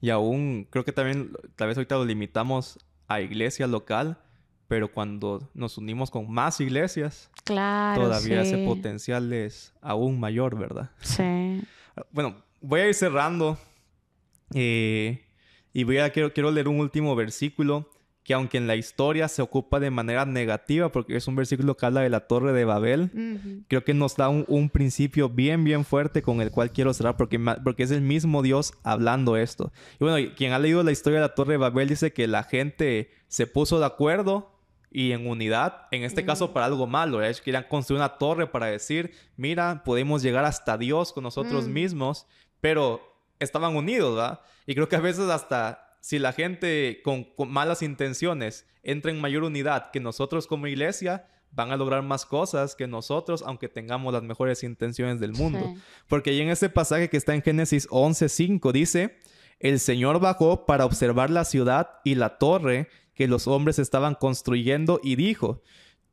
Y 0.00 0.10
aún 0.10 0.66
creo 0.68 0.84
que 0.84 0.92
también, 0.92 1.32
tal 1.56 1.68
vez 1.68 1.76
ahorita 1.76 1.96
lo 1.96 2.04
limitamos 2.04 2.78
a 3.06 3.20
iglesia 3.20 3.66
local, 3.66 4.18
pero 4.68 4.90
cuando 4.90 5.50
nos 5.54 5.78
unimos 5.78 6.10
con 6.10 6.30
más 6.30 6.60
iglesias, 6.60 7.30
todavía 7.44 8.42
ese 8.42 8.64
potencial 8.66 9.32
es 9.32 9.72
aún 9.80 10.18
mayor, 10.18 10.58
¿verdad? 10.58 10.90
Sí. 11.00 11.62
Bueno, 12.10 12.36
voy 12.62 12.80
a 12.80 12.88
ir 12.88 12.94
cerrando. 12.94 13.58
Eh, 14.54 15.22
y 15.72 15.84
voy 15.84 15.98
a, 15.98 16.10
quiero, 16.10 16.32
quiero 16.32 16.50
leer 16.50 16.68
un 16.68 16.80
último 16.80 17.14
versículo 17.16 17.88
que 18.24 18.34
aunque 18.34 18.56
en 18.56 18.66
la 18.66 18.76
historia 18.76 19.26
se 19.28 19.42
ocupa 19.42 19.80
de 19.80 19.90
manera 19.90 20.24
negativa, 20.24 20.92
porque 20.92 21.16
es 21.16 21.26
un 21.26 21.34
versículo 21.34 21.76
que 21.76 21.86
habla 21.86 22.02
de 22.02 22.08
la 22.08 22.20
torre 22.20 22.52
de 22.52 22.64
Babel, 22.64 23.64
creo 23.68 23.82
que 23.82 23.94
nos 23.94 24.16
da 24.16 24.28
un, 24.28 24.70
principio 24.70 25.28
bien, 25.28 25.64
bien 25.64 25.84
fuerte 25.84 26.22
con 26.22 26.40
el 26.40 26.52
cual 26.52 26.70
quiero 26.70 26.94
cerrar, 26.94 27.16
porque, 27.16 27.40
porque 27.64 27.82
es 27.82 27.90
el 27.90 28.00
mismo 28.00 28.42
Dios 28.42 28.74
hablando 28.84 29.36
esto. 29.36 29.72
Y 29.98 30.04
bueno, 30.04 30.32
quien 30.36 30.52
ha 30.52 30.60
leído 30.60 30.84
la 30.84 30.92
historia 30.92 31.18
de 31.18 31.26
la 31.26 31.34
torre 31.34 31.54
de 31.54 31.58
Babel 31.58 31.88
dice 31.88 32.12
que 32.12 32.28
la 32.28 32.44
gente 32.44 33.10
se 33.26 33.48
puso 33.48 33.80
de 33.80 33.86
acuerdo 33.86 34.52
y 34.88 35.12
en 35.12 35.26
unidad, 35.26 35.86
en 35.90 36.04
este 36.04 36.24
caso 36.24 36.52
para 36.52 36.66
algo 36.66 36.86
malo, 36.86 37.22
ellos 37.22 37.40
querían 37.40 37.64
construir 37.68 37.98
una 37.98 38.18
torre 38.18 38.46
para 38.46 38.66
decir, 38.66 39.12
mira, 39.36 39.82
podemos 39.84 40.22
llegar 40.22 40.44
hasta 40.44 40.78
Dios 40.78 41.12
con 41.12 41.24
nosotros 41.24 41.66
mm. 41.66 41.72
mismos, 41.72 42.26
pero 42.60 43.11
estaban 43.42 43.76
unidos, 43.76 44.16
¿verdad? 44.16 44.40
Y 44.66 44.74
creo 44.74 44.88
que 44.88 44.96
a 44.96 45.00
veces 45.00 45.28
hasta 45.28 45.96
si 46.00 46.18
la 46.18 46.32
gente 46.32 47.00
con, 47.04 47.28
malas 47.48 47.80
intenciones 47.80 48.66
entra 48.82 49.10
en 49.10 49.20
mayor 49.20 49.44
unidad 49.44 49.90
que 49.92 50.00
nosotros 50.00 50.46
como 50.46 50.66
iglesia, 50.66 51.26
van 51.52 51.70
a 51.70 51.76
lograr 51.76 52.02
más 52.02 52.26
cosas 52.26 52.74
que 52.74 52.86
nosotros, 52.86 53.44
aunque 53.46 53.68
tengamos 53.68 54.12
las 54.12 54.22
mejores 54.22 54.62
intenciones 54.62 55.20
del 55.20 55.32
mundo. 55.32 55.74
Porque 56.08 56.30
ahí 56.30 56.40
en 56.40 56.48
ese 56.48 56.70
pasaje 56.70 57.08
que 57.08 57.18
está 57.18 57.34
en 57.34 57.42
Génesis 57.42 57.88
11:5 57.90 58.72
dice, 58.72 59.18
el 59.60 59.78
Señor 59.78 60.18
bajó 60.18 60.66
para 60.66 60.86
observar 60.86 61.30
la 61.30 61.44
ciudad 61.44 61.90
y 62.04 62.14
la 62.14 62.38
torre 62.38 62.88
que 63.14 63.28
los 63.28 63.46
hombres 63.46 63.78
estaban 63.78 64.14
construyendo 64.14 64.98
y 65.04 65.16
dijo, 65.16 65.62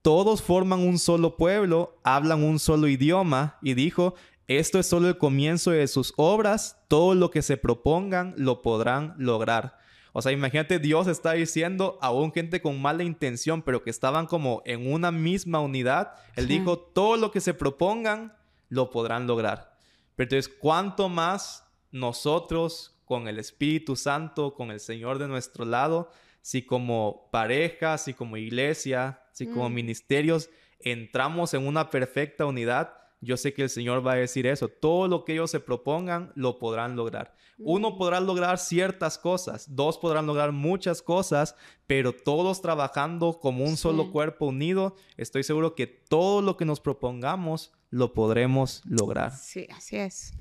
todos 0.02 0.42
forman 0.42 0.82
un 0.82 1.00
solo 1.00 1.36
pueblo, 1.36 2.00
hablan 2.04 2.44
un 2.44 2.60
solo 2.60 2.88
idioma, 2.88 3.58
y 3.62 3.74
dijo, 3.74 4.16
esto 4.58 4.80
es 4.80 4.88
solo 4.88 5.08
el 5.08 5.18
comienzo 5.18 5.72
de 5.72 5.88
sus 5.88 6.14
obras. 6.18 6.84
Todo 6.88 7.14
lo 7.14 7.30
que 7.30 7.42
se 7.42 7.56
propongan 7.56 8.34
lo 8.36 8.62
podrán 8.62 9.14
lograr. 9.18 9.78
O 10.12 10.22
sea, 10.24 10.32
imagínate, 10.32 10.80
Dios 10.80 11.06
está 11.08 11.34
diciendo 11.34 12.00
a 12.02 12.12
un 12.12 12.34
gente 12.34 12.62
con 12.62 12.82
mala 12.82 13.04
intención, 13.04 13.62
pero 13.62 13.84
que 13.84 13.92
estaban 13.92 14.26
como 14.26 14.64
en 14.66 14.92
una 14.92 15.12
misma 15.12 15.60
unidad. 15.60 16.14
Él 16.36 16.48
dijo, 16.48 16.80
todo 16.80 17.16
lo 17.16 17.32
que 17.32 17.42
se 17.42 17.54
propongan 17.54 18.36
lo 18.70 18.90
podrán 18.90 19.28
lograr. 19.28 19.78
Pero 20.16 20.26
entonces, 20.26 20.52
¿cuánto 20.60 21.10
más 21.10 21.64
nosotros 21.92 23.00
con 23.06 23.28
el 23.28 23.38
Espíritu 23.38 23.96
Santo, 23.96 24.56
con 24.56 24.72
el 24.72 24.80
Señor 24.80 25.20
de 25.20 25.28
nuestro 25.28 25.64
lado, 25.64 26.10
si 26.42 26.64
como 26.64 27.30
pareja, 27.32 27.98
si 27.98 28.14
como 28.14 28.36
iglesia, 28.38 29.22
Si 29.32 29.48
como 29.48 29.70
Mm. 29.70 29.74
ministerios 29.74 30.50
entramos 30.80 31.54
en 31.54 31.66
una 31.66 31.90
perfecta 31.90 32.46
unidad, 32.46 32.94
yo 33.22 33.38
sé 33.38 33.54
que 33.54 33.64
el 33.64 33.70
Señor 33.70 34.06
va 34.06 34.14
a 34.14 34.16
decir 34.16 34.48
eso. 34.48 34.68
Todo 34.68 35.08
lo 35.08 35.26
que 35.26 35.34
ellos 35.34 35.52
se 35.52 35.60
propongan, 35.60 36.32
lo 36.36 36.60
podrán 36.60 36.96
lograr. 36.96 37.36
Uno 37.58 37.92
Mm. 37.92 37.98
podrá 37.98 38.20
lograr 38.22 38.58
ciertas 38.58 39.18
cosas, 39.18 39.76
dos 39.76 39.98
podrán 39.98 40.26
lograr 40.28 40.52
muchas 40.54 41.02
cosas, 41.02 41.56
pero 41.88 42.14
todos 42.14 42.62
trabajando 42.62 43.40
como 43.42 43.66
un 43.66 43.76
solo 43.76 44.12
cuerpo 44.12 44.46
unido, 44.46 44.96
estoy 45.18 45.44
seguro 45.44 45.76
que 45.76 45.86
todo 45.88 46.42
lo 46.42 46.56
que 46.56 46.64
nos 46.66 46.80
propongamos 46.80 47.74
lo 47.90 48.14
podremos 48.14 48.82
lograr. 48.86 49.36
Sí, 49.36 49.68
así 49.76 49.98
es. 49.98 50.32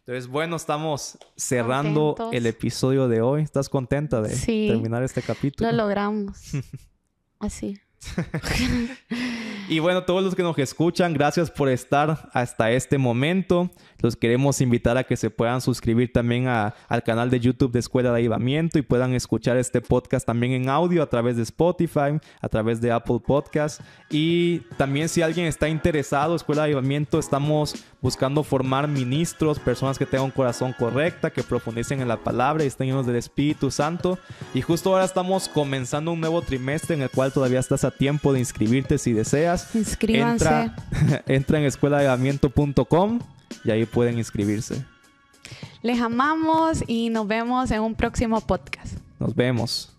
Entonces, 0.00 0.26
bueno, 0.26 0.56
estamos 0.56 1.16
cerrando 1.36 2.14
Contentos. 2.16 2.34
el 2.34 2.46
episodio 2.46 3.08
de 3.08 3.22
hoy. 3.22 3.42
¿Estás 3.42 3.68
contenta 3.68 4.20
de 4.20 4.34
Sí. 4.34 4.66
terminar 4.68 5.02
este 5.02 5.22
capítulo? 5.22 5.70
Lo 5.70 5.76
logramos. 5.76 6.38
Así. 7.38 7.78
Y 9.66 9.78
bueno, 9.78 10.02
todos 10.04 10.22
los 10.22 10.34
que 10.34 10.42
nos 10.42 10.58
escuchan, 10.58 11.14
gracias 11.14 11.50
por 11.50 11.70
estar 11.70 12.28
hasta 12.34 12.70
este 12.72 12.98
momento. 12.98 13.70
Los 14.02 14.14
queremos 14.14 14.60
invitar 14.60 14.98
a 14.98 15.04
que 15.04 15.16
se 15.16 15.30
puedan 15.30 15.62
suscribir 15.62 16.12
también 16.12 16.48
a- 16.48 16.74
al 16.86 17.02
canal 17.02 17.30
de 17.30 17.40
YouTube 17.40 17.72
de 17.72 17.78
Escuela 17.78 18.10
de 18.10 18.16
Avivamiento 18.18 18.78
y 18.78 18.82
puedan 18.82 19.14
escuchar 19.14 19.56
este 19.56 19.80
podcast 19.80 20.26
también 20.26 20.52
en 20.52 20.68
audio 20.68 21.02
a 21.02 21.08
través 21.08 21.36
de 21.36 21.42
Spotify, 21.44 22.20
a 22.42 22.48
través 22.50 22.82
de 22.82 22.92
Apple 22.92 23.20
Podcast. 23.26 23.80
Y 24.10 24.58
también 24.76 25.08
si 25.08 25.22
alguien 25.22 25.46
está 25.46 25.70
interesado, 25.70 26.36
Escuela 26.36 26.62
de 26.62 26.66
Avivamiento, 26.66 27.18
estamos 27.18 27.74
buscando 28.02 28.42
formar 28.44 28.86
ministros, 28.86 29.58
personas 29.58 29.98
que 29.98 30.04
tengan 30.04 30.26
un 30.26 30.30
corazón 30.32 30.74
correcta, 30.78 31.30
que 31.30 31.42
profundicen 31.42 32.02
en 32.02 32.08
la 32.08 32.18
palabra 32.18 32.64
y 32.64 32.66
estén 32.66 32.88
llenos 32.88 33.06
del 33.06 33.16
Espíritu 33.16 33.70
Santo. 33.70 34.18
Y 34.52 34.60
justo 34.60 34.90
ahora 34.90 35.06
estamos 35.06 35.48
comenzando 35.48 36.12
un 36.12 36.20
nuevo 36.20 36.42
trimestre 36.42 36.94
en 36.96 37.00
el 37.02 37.08
cual 37.08 37.32
todavía 37.32 37.60
estás 37.60 37.84
a 37.84 37.90
tiempo 37.90 38.34
de 38.34 38.40
inscribirte 38.40 38.98
si 38.98 39.14
deseas. 39.14 39.53
Inscríbanse. 39.74 40.44
Entra, 40.44 41.22
entra 41.26 41.58
en 41.58 41.64
escueladeavivamiento.com 41.64 43.20
y 43.64 43.70
ahí 43.70 43.84
pueden 43.86 44.18
inscribirse. 44.18 44.84
Les 45.82 46.00
amamos 46.00 46.82
y 46.86 47.10
nos 47.10 47.26
vemos 47.26 47.70
en 47.70 47.80
un 47.80 47.94
próximo 47.94 48.40
podcast. 48.40 48.98
Nos 49.18 49.34
vemos. 49.34 49.93